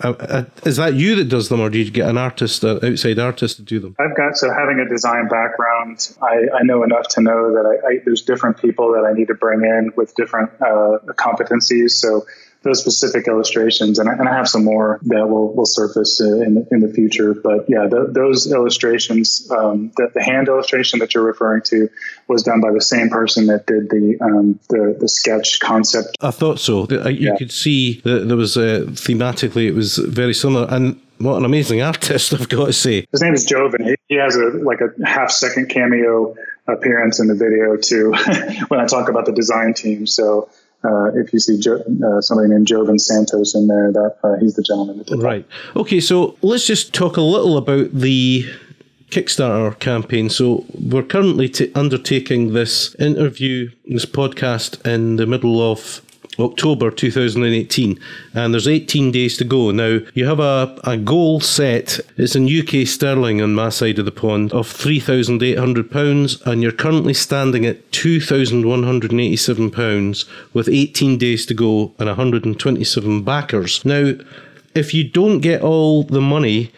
[0.04, 2.84] uh, uh, is that you that does them, or do you get an artist, an
[2.84, 3.96] outside artist, to do them?
[4.00, 7.76] I've got so having a design background, I, I know enough to know that I,
[7.88, 11.92] I, there's different people that I need to bring in with different competencies.
[11.92, 12.26] So
[12.66, 16.68] those specific illustrations, and I, and I have some more that will, will surface in,
[16.72, 17.36] in the future.
[17.36, 21.88] But yeah, the, those illustrations, um, the, the, hand illustration that you're referring to,
[22.28, 26.18] was done by the same person that did the um, the, the sketch concept.
[26.22, 26.88] I thought so.
[26.90, 27.38] You yeah.
[27.38, 31.84] could see that there was a, thematically it was very similar, and what an amazing
[31.84, 33.06] artist, I've got to say.
[33.12, 33.86] His name is Joven.
[33.86, 36.36] He, he has a like a half second cameo
[36.68, 38.12] appearance in the video too
[38.70, 40.08] when I talk about the design team.
[40.08, 40.50] So
[40.86, 44.56] uh, if you see jo- uh, somebody named Joven Santos in there, that uh, he's
[44.56, 45.46] the gentleman that did Right.
[45.76, 48.46] Okay, so let's just talk a little about the
[49.10, 50.30] Kickstarter campaign.
[50.30, 56.02] So we're currently t- undertaking this interview, this podcast, in the middle of
[56.40, 58.00] October 2018,
[58.34, 59.72] and there's 18 days to go.
[59.72, 64.06] Now, you have a, a goal set, it's in UK sterling on my side of
[64.06, 71.94] the pond, of £3,800, and you're currently standing at £2,187 with 18 days to go
[72.00, 73.86] and 127 backers.
[73.86, 74.14] Now,
[74.74, 76.72] if you don't get all the money,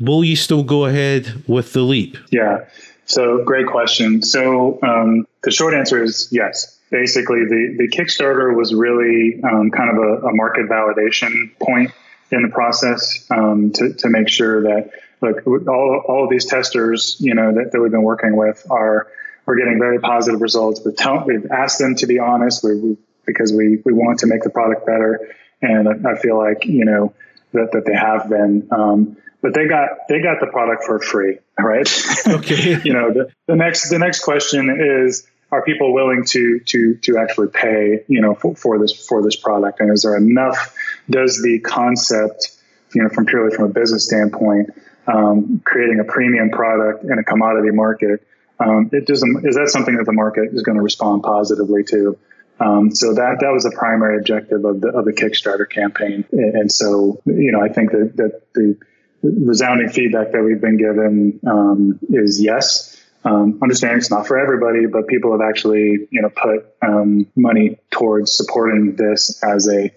[0.00, 2.16] will you still go ahead with the leap?
[2.30, 2.64] Yeah.
[3.06, 4.22] So, great question.
[4.22, 9.90] So, um, the short answer is yes basically the, the Kickstarter was really um, kind
[9.90, 11.90] of a, a, market validation point
[12.30, 17.16] in the process um, to, to make sure that look all, all of these testers
[17.20, 19.08] you know that, that we've been working with are
[19.46, 20.80] we're getting very positive results.
[20.84, 22.62] We've, tell, we've asked them to be honest.
[22.62, 25.34] We, we, because we, we want to make the product better.
[25.62, 27.14] And I, I feel like you know
[27.52, 31.38] that, that they have been um, but they got they got the product for free
[31.58, 31.88] right?
[32.26, 32.80] Okay.
[32.84, 37.18] You know the, the next the next question is are people willing to to to
[37.18, 39.80] actually pay you know for, for this for this product?
[39.80, 40.74] And is there enough
[41.10, 42.56] does the concept
[42.94, 44.70] you know from purely from a business standpoint
[45.06, 48.26] um, creating a premium product in a commodity market
[48.60, 52.18] um, it doesn't is that something that the market is going to respond positively to?
[52.60, 56.24] Um, so that that was the primary objective of the of the Kickstarter campaign.
[56.32, 58.76] And so you know I think that that the
[59.22, 62.87] resounding feedback that we've been given um, is yes
[63.24, 67.78] Um, understanding it's not for everybody, but people have actually, you know, put um, money
[67.90, 69.90] towards supporting this as a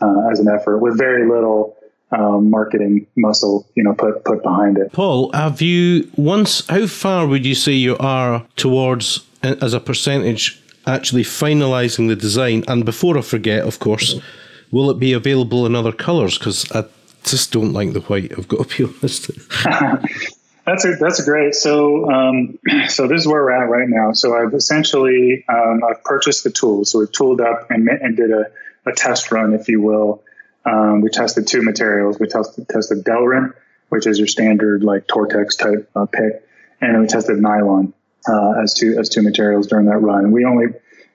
[0.00, 1.76] uh, as an effort with very little
[2.12, 4.92] um, marketing muscle, you know, put put behind it.
[4.92, 6.66] Paul, have you once?
[6.68, 12.64] How far would you say you are towards, as a percentage, actually finalising the design?
[12.68, 14.20] And before I forget, of course,
[14.70, 16.38] will it be available in other colours?
[16.38, 16.84] Because I
[17.24, 18.32] just don't like the white.
[18.38, 19.30] I've got to be honest.
[20.66, 21.54] That's a that's great.
[21.54, 22.58] So um,
[22.88, 24.12] so this is where we're at right now.
[24.12, 26.90] So I've essentially um, I've purchased the tools.
[26.90, 28.46] So we've tooled up and, and did a,
[28.84, 30.22] a test run, if you will.
[30.64, 32.18] Um, we tested two materials.
[32.18, 33.54] We tested tested Delrin,
[33.90, 36.44] which is your standard like Tortex type uh, pick,
[36.80, 37.94] and we tested nylon
[38.28, 40.32] uh, as two as two materials during that run.
[40.32, 40.66] We only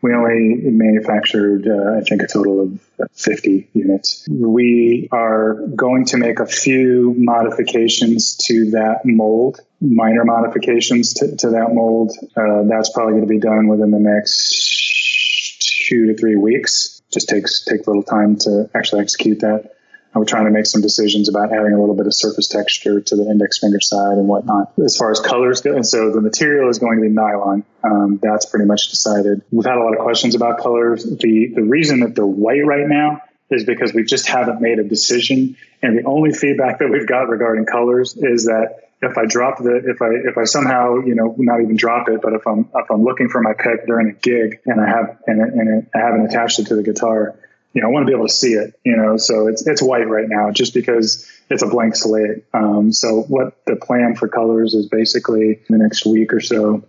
[0.02, 2.80] we only manufactured, uh, I think, a total of
[3.14, 4.28] 50 units.
[4.30, 11.50] We are going to make a few modifications to that mold, minor modifications to, to
[11.52, 12.14] that mold.
[12.36, 17.02] Uh, that's probably going to be done within the next two to three weeks.
[17.12, 19.76] Just takes takes a little time to actually execute that
[20.14, 23.16] we're trying to make some decisions about adding a little bit of surface texture to
[23.16, 24.74] the index finger side and whatnot.
[24.84, 27.64] As far as colors go, and so the material is going to be nylon.
[27.84, 29.42] Um, that's pretty much decided.
[29.52, 31.04] We've had a lot of questions about colors.
[31.04, 34.84] The the reason that they're white right now is because we just haven't made a
[34.84, 39.58] decision, and the only feedback that we've got regarding colors is that if I drop
[39.58, 42.70] the if I if I somehow you know not even drop it, but if I'm
[42.76, 45.98] if I'm looking for my pick during a gig and I have and, and I
[45.98, 47.36] haven't attached it to the guitar
[47.74, 49.82] you know, I want to be able to see it, you know, so it's, it's
[49.82, 52.44] white right now just because it's a blank slate.
[52.54, 56.84] Um, so what the plan for colors is basically in the next week or so,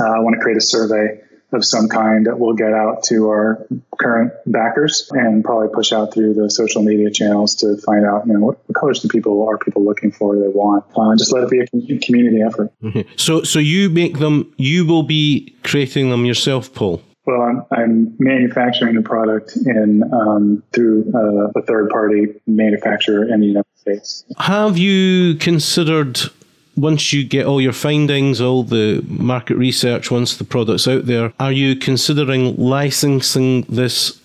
[0.00, 3.28] uh, I want to create a survey of some kind that we'll get out to
[3.28, 3.66] our
[3.98, 8.32] current backers and probably push out through the social media channels to find out, you
[8.32, 10.84] know, what, what colors do people are people looking for, they want.
[10.96, 12.70] Uh, just let it be a community effort.
[12.82, 13.02] Mm-hmm.
[13.16, 17.02] So, so you make them, you will be creating them yourself, Paul?
[17.24, 23.40] Well, I'm, I'm manufacturing the product in um, through uh, a third party manufacturer in
[23.40, 24.24] the United States.
[24.38, 26.18] Have you considered
[26.76, 31.32] once you get all your findings, all the market research, once the product's out there,
[31.38, 34.18] are you considering licensing this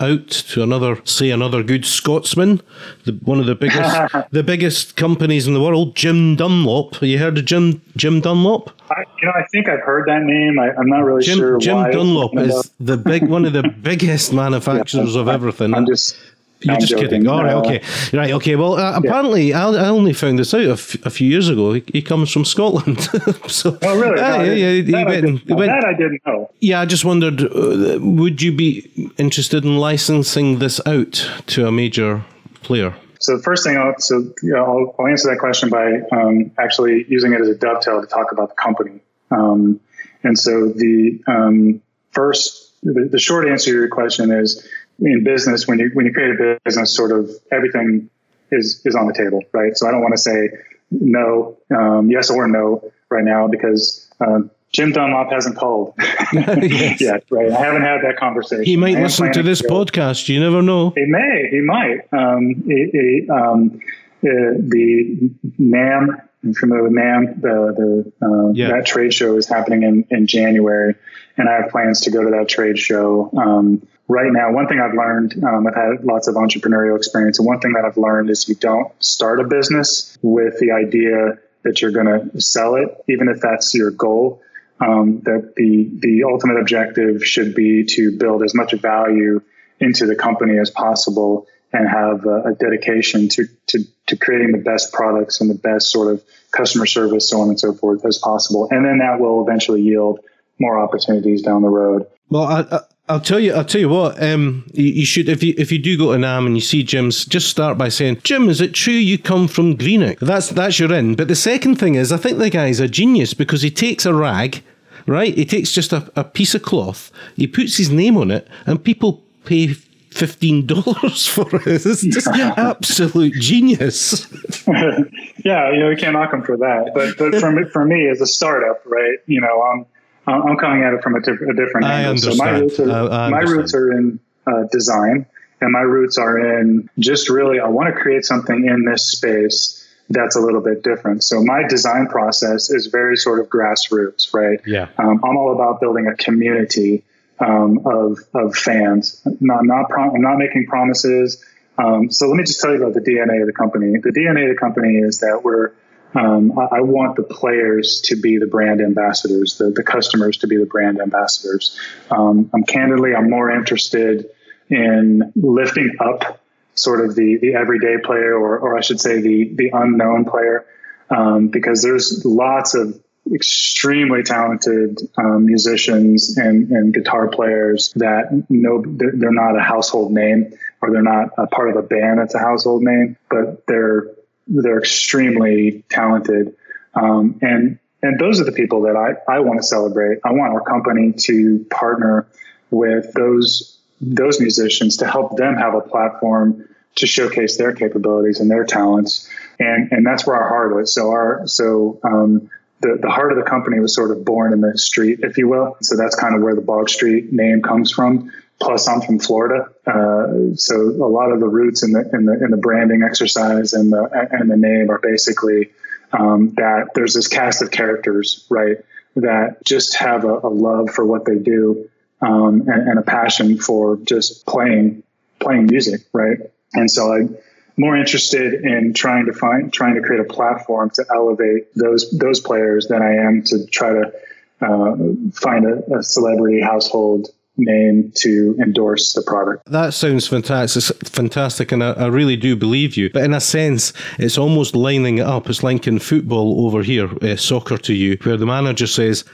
[0.00, 2.60] out to another, say, another good Scotsman,
[3.04, 7.02] the, one of the biggest, the biggest companies in the world, Jim Dunlop.
[7.02, 8.70] You heard of Jim Jim Dunlop?
[8.90, 10.58] I, you know, I think I've heard that name.
[10.58, 11.58] I, am not really Jim, sure.
[11.58, 15.74] Jim Dunlop is the big one of the biggest manufacturers yeah, of everything.
[15.74, 16.16] I'm just
[16.62, 17.08] you're I'm just joking.
[17.08, 17.28] kidding.
[17.28, 17.82] All right, okay,
[18.12, 18.56] right, okay.
[18.56, 19.66] Well, uh, apparently, yeah.
[19.66, 21.72] I, I, only found this out a, f- a few years ago.
[21.72, 23.00] He, he comes from Scotland.
[23.48, 24.20] so, oh, really?
[24.20, 24.72] Uh, no, yeah, yeah.
[24.72, 26.50] He that, went, I he went, that I didn't know.
[26.60, 31.72] Yeah, I just wondered, uh, would you be interested in licensing this out to a
[31.72, 32.24] major
[32.62, 32.94] player?
[33.20, 36.50] So the first thing, I'll, so you know, I'll, I'll, answer that question by um,
[36.58, 39.00] actually using it as a dovetail to talk about the company.
[39.30, 39.78] Um,
[40.22, 41.82] and so the um,
[42.12, 44.66] first, the, the short answer to your question is
[45.00, 48.10] in business, when you when you create a business, sort of everything
[48.50, 49.76] is is on the table, right?
[49.76, 50.50] So I don't want to say
[50.90, 54.40] no, um, yes or no right now because uh,
[54.72, 55.94] Jim Dunlop hasn't called
[56.32, 57.00] yes.
[57.00, 57.50] yet, right?
[57.50, 58.64] I haven't had that conversation.
[58.64, 60.28] He might listen to this to podcast.
[60.28, 60.90] You never know.
[60.90, 61.48] He may.
[61.50, 62.00] He might.
[62.12, 63.80] Um, he, um,
[64.22, 67.40] uh, the NAMM, I'm familiar with NAMM.
[67.40, 68.68] The the uh, yeah.
[68.68, 70.94] that trade show is happening in in January,
[71.36, 73.30] and I have plans to go to that trade show.
[73.36, 77.46] Um, right now, one thing I've learned, um, I've had lots of entrepreneurial experience, and
[77.46, 81.80] one thing that I've learned is you don't start a business with the idea that
[81.80, 84.42] you're going to sell it, even if that's your goal.
[84.80, 89.42] Um, that the the ultimate objective should be to build as much value
[89.78, 94.58] into the company as possible and have a, a dedication to, to to creating the
[94.58, 98.16] best products and the best sort of customer service, so on and so forth, as
[98.16, 98.68] possible.
[98.70, 100.20] And then that will eventually yield
[100.58, 102.06] more opportunities down the road.
[102.30, 102.80] Well, I,
[103.10, 103.52] I'll tell you.
[103.54, 104.22] I'll tell you what.
[104.22, 106.84] Um, you, you, should if you if you do go to NAMM and you see
[106.84, 110.78] Jim's, just start by saying, "Jim, is it true you come from Greenock?" That's that's
[110.78, 111.16] your in.
[111.16, 114.14] But the second thing is, I think the guy's a genius because he takes a
[114.14, 114.62] rag,
[115.06, 115.34] right?
[115.34, 118.82] He takes just a, a piece of cloth, he puts his name on it, and
[118.82, 119.74] people pay
[120.10, 121.66] fifteen dollars for it.
[121.66, 124.28] It's just absolute genius.
[124.68, 126.92] yeah, you know, we can't knock him for that.
[126.94, 129.18] But but for me, for me as a startup, right?
[129.26, 129.86] You know, I'm
[130.26, 132.10] I'm coming at it from a, diff- a different I angle.
[132.10, 132.36] Understand.
[132.36, 135.26] So my roots are, my roots are in uh, design,
[135.60, 139.76] and my roots are in just really I want to create something in this space
[140.10, 141.22] that's a little bit different.
[141.22, 144.60] So my design process is very sort of grassroots, right?
[144.66, 144.88] Yeah.
[144.98, 147.04] Um, I'm all about building a community
[147.38, 149.22] um, of of fans.
[149.40, 151.44] Not not prom- I'm not making promises.
[151.78, 153.92] Um, so let me just tell you about the DNA of the company.
[153.92, 155.72] The DNA of the company is that we're
[156.14, 160.48] Um, I, I, want the players to be the brand ambassadors, the, the customers to
[160.48, 161.78] be the brand ambassadors.
[162.10, 164.28] Um, I'm candidly, I'm more interested
[164.68, 166.40] in lifting up
[166.74, 170.66] sort of the, the everyday player, or, or I should say the, the unknown player,
[171.10, 173.00] um, because there's lots of
[173.32, 180.12] extremely talented um, musicians and, and guitar players that know they're, they're not a household
[180.12, 184.08] name or they're not a part of a band that's a household name, but they're
[184.46, 186.54] they're extremely talented.
[186.94, 190.20] Um, and and those are the people that I, I want to celebrate.
[190.24, 192.26] I want our company to partner
[192.70, 196.66] with those those musicians to help them have a platform
[196.96, 199.28] to showcase their capabilities and their talents.
[199.58, 200.94] And and that's where our heart is.
[200.94, 204.60] So our so um, the, the heart of the company was sort of born in
[204.62, 205.76] the street, if you will.
[205.82, 208.32] So that's kind of where the Bog Street name comes from.
[208.60, 212.44] Plus, I'm from Florida, uh, so a lot of the roots in the in the
[212.44, 215.70] in the branding exercise and the and the name are basically
[216.12, 218.76] um, that there's this cast of characters, right,
[219.16, 221.88] that just have a, a love for what they do
[222.20, 225.02] um, and, and, a passion for just playing
[225.38, 226.38] playing music, right.
[226.74, 227.36] And so I'm
[227.76, 232.40] more interested in trying to find trying to create a platform to elevate those those
[232.40, 234.12] players than I am to try to
[234.60, 234.96] uh,
[235.32, 237.30] find a, a celebrity household
[237.60, 239.64] name to endorse the product.
[239.66, 243.10] That sounds fantastic, fantastic, and I, I, really do believe you.
[243.10, 245.48] But in a sense, it's almost lining it up.
[245.48, 249.24] It's like in football over here, uh, soccer to you, where the manager says.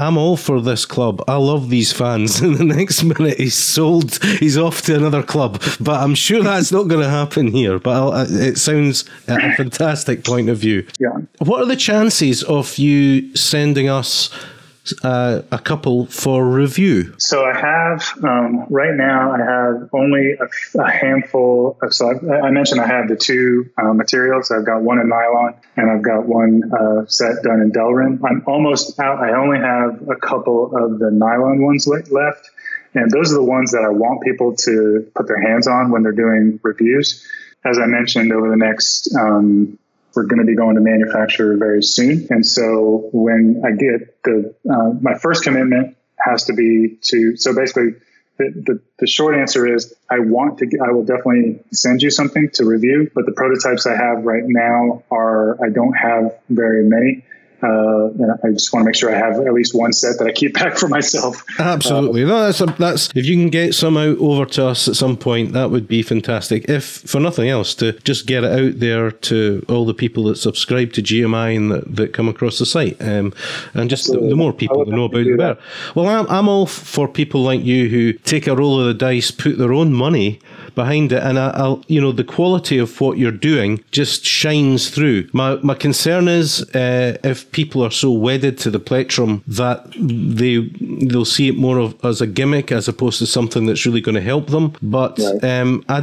[0.00, 1.24] I'm all for this club.
[1.26, 2.40] I love these fans.
[2.48, 5.60] And the next minute he's sold, he's off to another club.
[5.80, 7.80] But I'm sure that's not going to happen here.
[7.80, 10.86] But I'll, it sounds a fantastic point of view.
[11.00, 11.18] Yeah.
[11.40, 14.30] What are the chances of you sending us
[15.02, 17.14] uh, a couple for review?
[17.18, 19.32] So I have um, right now.
[19.32, 21.78] I have only a, a handful.
[21.82, 24.50] Of, so I, I, mentioned I have the two uh, materials.
[24.50, 28.20] I've got one in nylon and I've got one uh, set done in Delrin.
[28.24, 29.18] I'm almost out.
[29.18, 32.50] I only have a couple of the nylon ones left,
[32.94, 36.02] and those are the ones that I want people to put their hands on when
[36.02, 37.26] they're doing reviews.
[37.64, 39.78] As I mentioned, over the next um,
[40.18, 42.26] we're going to be going to manufacture very soon.
[42.30, 47.54] And so when I get the, uh, my first commitment has to be to, so
[47.54, 47.90] basically
[48.36, 52.50] the, the, the, short answer is I want to, I will definitely send you something
[52.54, 57.24] to review, but the prototypes I have right now are, I don't have very many.
[57.62, 60.28] Uh, and I just want to make sure I have at least one set that
[60.28, 61.42] I keep back for myself.
[61.58, 64.96] Absolutely, no, that's a, that's if you can get some out over to us at
[64.96, 66.68] some point, that would be fantastic.
[66.68, 70.36] If for nothing else, to just get it out there to all the people that
[70.36, 73.32] subscribe to GMI and that, that come across the site, um,
[73.74, 75.60] and just the, the, more people that know about it, the better.
[75.94, 79.30] Well, I'm I'm all for people like you who take a roll of the dice,
[79.30, 80.40] put their own money
[80.78, 84.90] behind it, and I, will you know the quality of what you're doing just shines
[84.94, 85.28] through.
[85.32, 90.54] My my concern is uh, if people are so wedded to the plectrum that they
[91.08, 94.20] they'll see it more of as a gimmick as opposed to something that's really going
[94.22, 94.66] to help them.
[94.80, 95.44] But right.
[95.52, 95.98] um, I,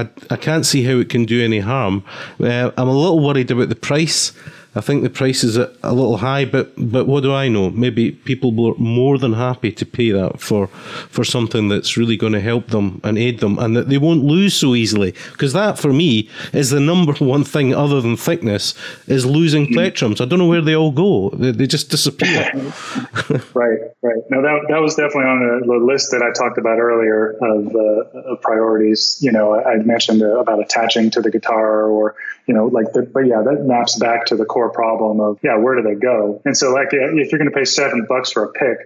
[0.00, 2.02] I I can't see how it can do any harm.
[2.40, 4.32] Uh, I'm a little worried about the price.
[4.76, 7.70] I think the price is a, a, little high, but but what do I know?
[7.70, 12.34] Maybe people were more than happy to pay that for for something that's really going
[12.34, 15.12] to help them and aid them, and that they won't lose so easily.
[15.32, 18.74] Because that, for me, is the number one thing other than thickness
[19.08, 19.78] is losing mm-hmm.
[19.78, 20.20] plectrums.
[20.20, 22.52] I don't know where they all go; they, they just disappear.
[23.54, 24.22] right, right.
[24.30, 28.32] Now that that was definitely on the, list that I talked about earlier of, uh,
[28.32, 29.18] of priorities.
[29.20, 32.14] You know, I, I mentioned uh, about attaching to the guitar, or
[32.46, 35.38] you know, like the, but yeah, that maps back to the core core problem of
[35.42, 36.40] yeah, where do they go?
[36.44, 38.78] And so like if you're going to pay seven bucks for a pick,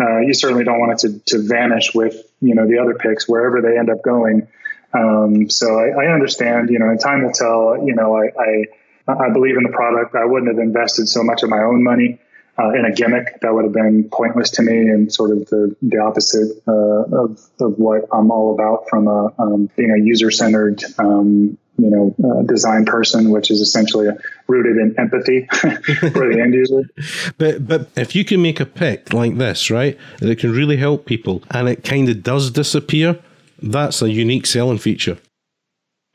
[0.00, 3.28] uh, you certainly don't want it to, to vanish with you know the other picks
[3.28, 4.48] wherever they end up going.
[4.94, 7.76] Um, so I, I, understand, you know, and time will tell.
[7.84, 10.14] You know, I, I, I believe in the product.
[10.14, 12.18] I wouldn't have invested so much of my own money
[12.58, 15.76] uh, in a gimmick that would have been pointless to me and sort of the
[15.82, 20.30] the opposite uh, of of what I'm all about from a um, being a user
[20.30, 24.08] centered um, you know, uh, design person, which is essentially
[24.48, 26.82] rooted in empathy for the end user.
[27.38, 31.06] But but if you can make a pick like this, right, that can really help
[31.06, 33.18] people, and it kind of does disappear,
[33.62, 35.18] that's a unique selling feature.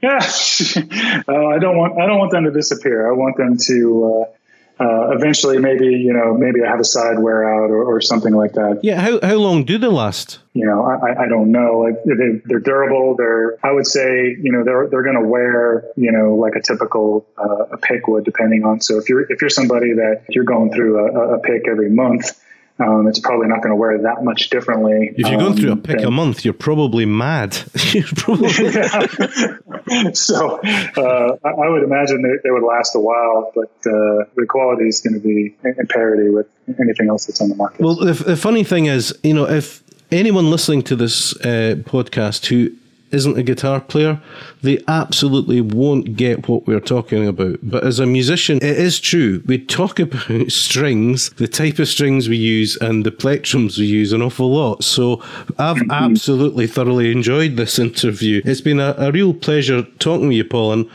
[0.01, 3.09] Yeah, uh, I don't want I don't want them to disappear.
[3.09, 4.25] I want them to.
[4.27, 4.37] Uh,
[4.83, 8.33] uh, eventually maybe you know maybe I have a side wear out or, or, something
[8.33, 8.79] like that.
[8.83, 10.39] Yeah, how how long do they last?
[10.53, 11.79] You know, I, I don't know.
[11.79, 13.15] Like they, they're durable.
[13.15, 16.61] They're I would say you know they're they're going to wear you know like a
[16.61, 18.81] typical uh, a pick would depending on.
[18.81, 22.39] So if you're if you're somebody that you're going through a, a pick every month.
[22.79, 25.13] Um, it's probably not going to wear that much differently.
[25.15, 27.55] If you're going um, through a pick a month, you're probably mad.
[27.93, 28.49] you're probably
[30.13, 34.87] so uh, I would imagine they, they, would last a while, but uh, the quality
[34.87, 36.47] is going to be in parity with
[36.79, 37.79] anything else that's on the market.
[37.79, 42.47] Well, the, the funny thing is, you know, if anyone listening to this uh, podcast
[42.47, 42.75] who
[43.13, 44.21] isn't a guitar player,
[44.61, 47.59] they absolutely won't get what we're talking about.
[47.61, 49.43] But as a musician, it is true.
[49.45, 54.13] We talk about strings, the type of strings we use, and the plectrums we use
[54.13, 54.83] an awful lot.
[54.83, 55.21] So
[55.57, 55.91] I've mm-hmm.
[55.91, 58.41] absolutely thoroughly enjoyed this interview.
[58.45, 60.73] It's been a, a real pleasure talking with you, Paul.
[60.73, 60.89] And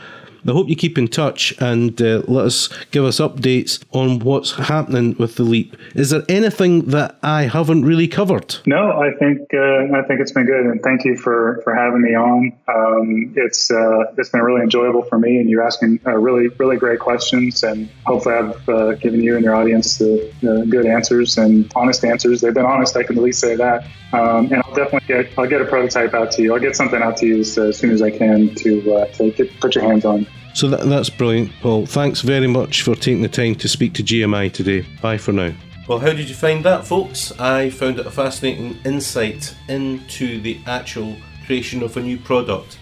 [0.47, 4.51] I hope you keep in touch and uh, let us give us updates on what's
[4.51, 5.75] happening with the leap.
[5.95, 8.55] Is there anything that I haven't really covered?
[8.65, 12.01] No, I think uh, I think it's been good, and thank you for for having
[12.01, 12.53] me on.
[12.67, 16.77] Um, it's uh, it's been really enjoyable for me, and you're asking uh, really really
[16.77, 21.37] great questions, and hopefully I've uh, given you and your audience the, the, good answers
[21.37, 22.41] and honest answers.
[22.41, 23.85] They've been honest, I can at least say that.
[24.11, 26.53] Um, and I'll definitely get I'll get a prototype out to you.
[26.53, 29.31] I'll get something out to you as, as soon as I can to uh, to
[29.31, 30.25] get, put your hands on.
[30.53, 31.85] So that, that's brilliant, Paul.
[31.85, 34.85] Thanks very much for taking the time to speak to GMI today.
[35.01, 35.53] Bye for now.
[35.87, 37.31] Well, how did you find that, folks?
[37.39, 42.77] I found it a fascinating insight into the actual creation of a new product.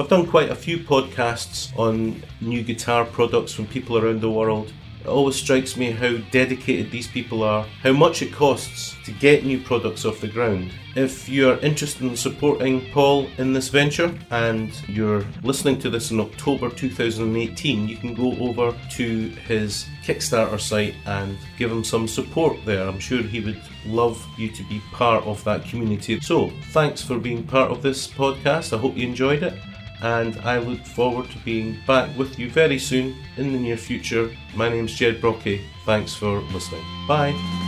[0.00, 4.72] I've done quite a few podcasts on new guitar products from people around the world,
[5.04, 9.44] it always strikes me how dedicated these people are, how much it costs to get
[9.44, 10.72] new products off the ground.
[10.96, 16.20] If you're interested in supporting Paul in this venture and you're listening to this in
[16.20, 22.56] October 2018, you can go over to his Kickstarter site and give him some support
[22.64, 22.88] there.
[22.88, 26.18] I'm sure he would love you to be part of that community.
[26.20, 28.74] So, thanks for being part of this podcast.
[28.74, 29.54] I hope you enjoyed it
[30.02, 34.30] and I look forward to being back with you very soon in the near future.
[34.54, 35.62] My name's Jed Brockie.
[35.84, 36.84] Thanks for listening.
[37.06, 37.63] Bye.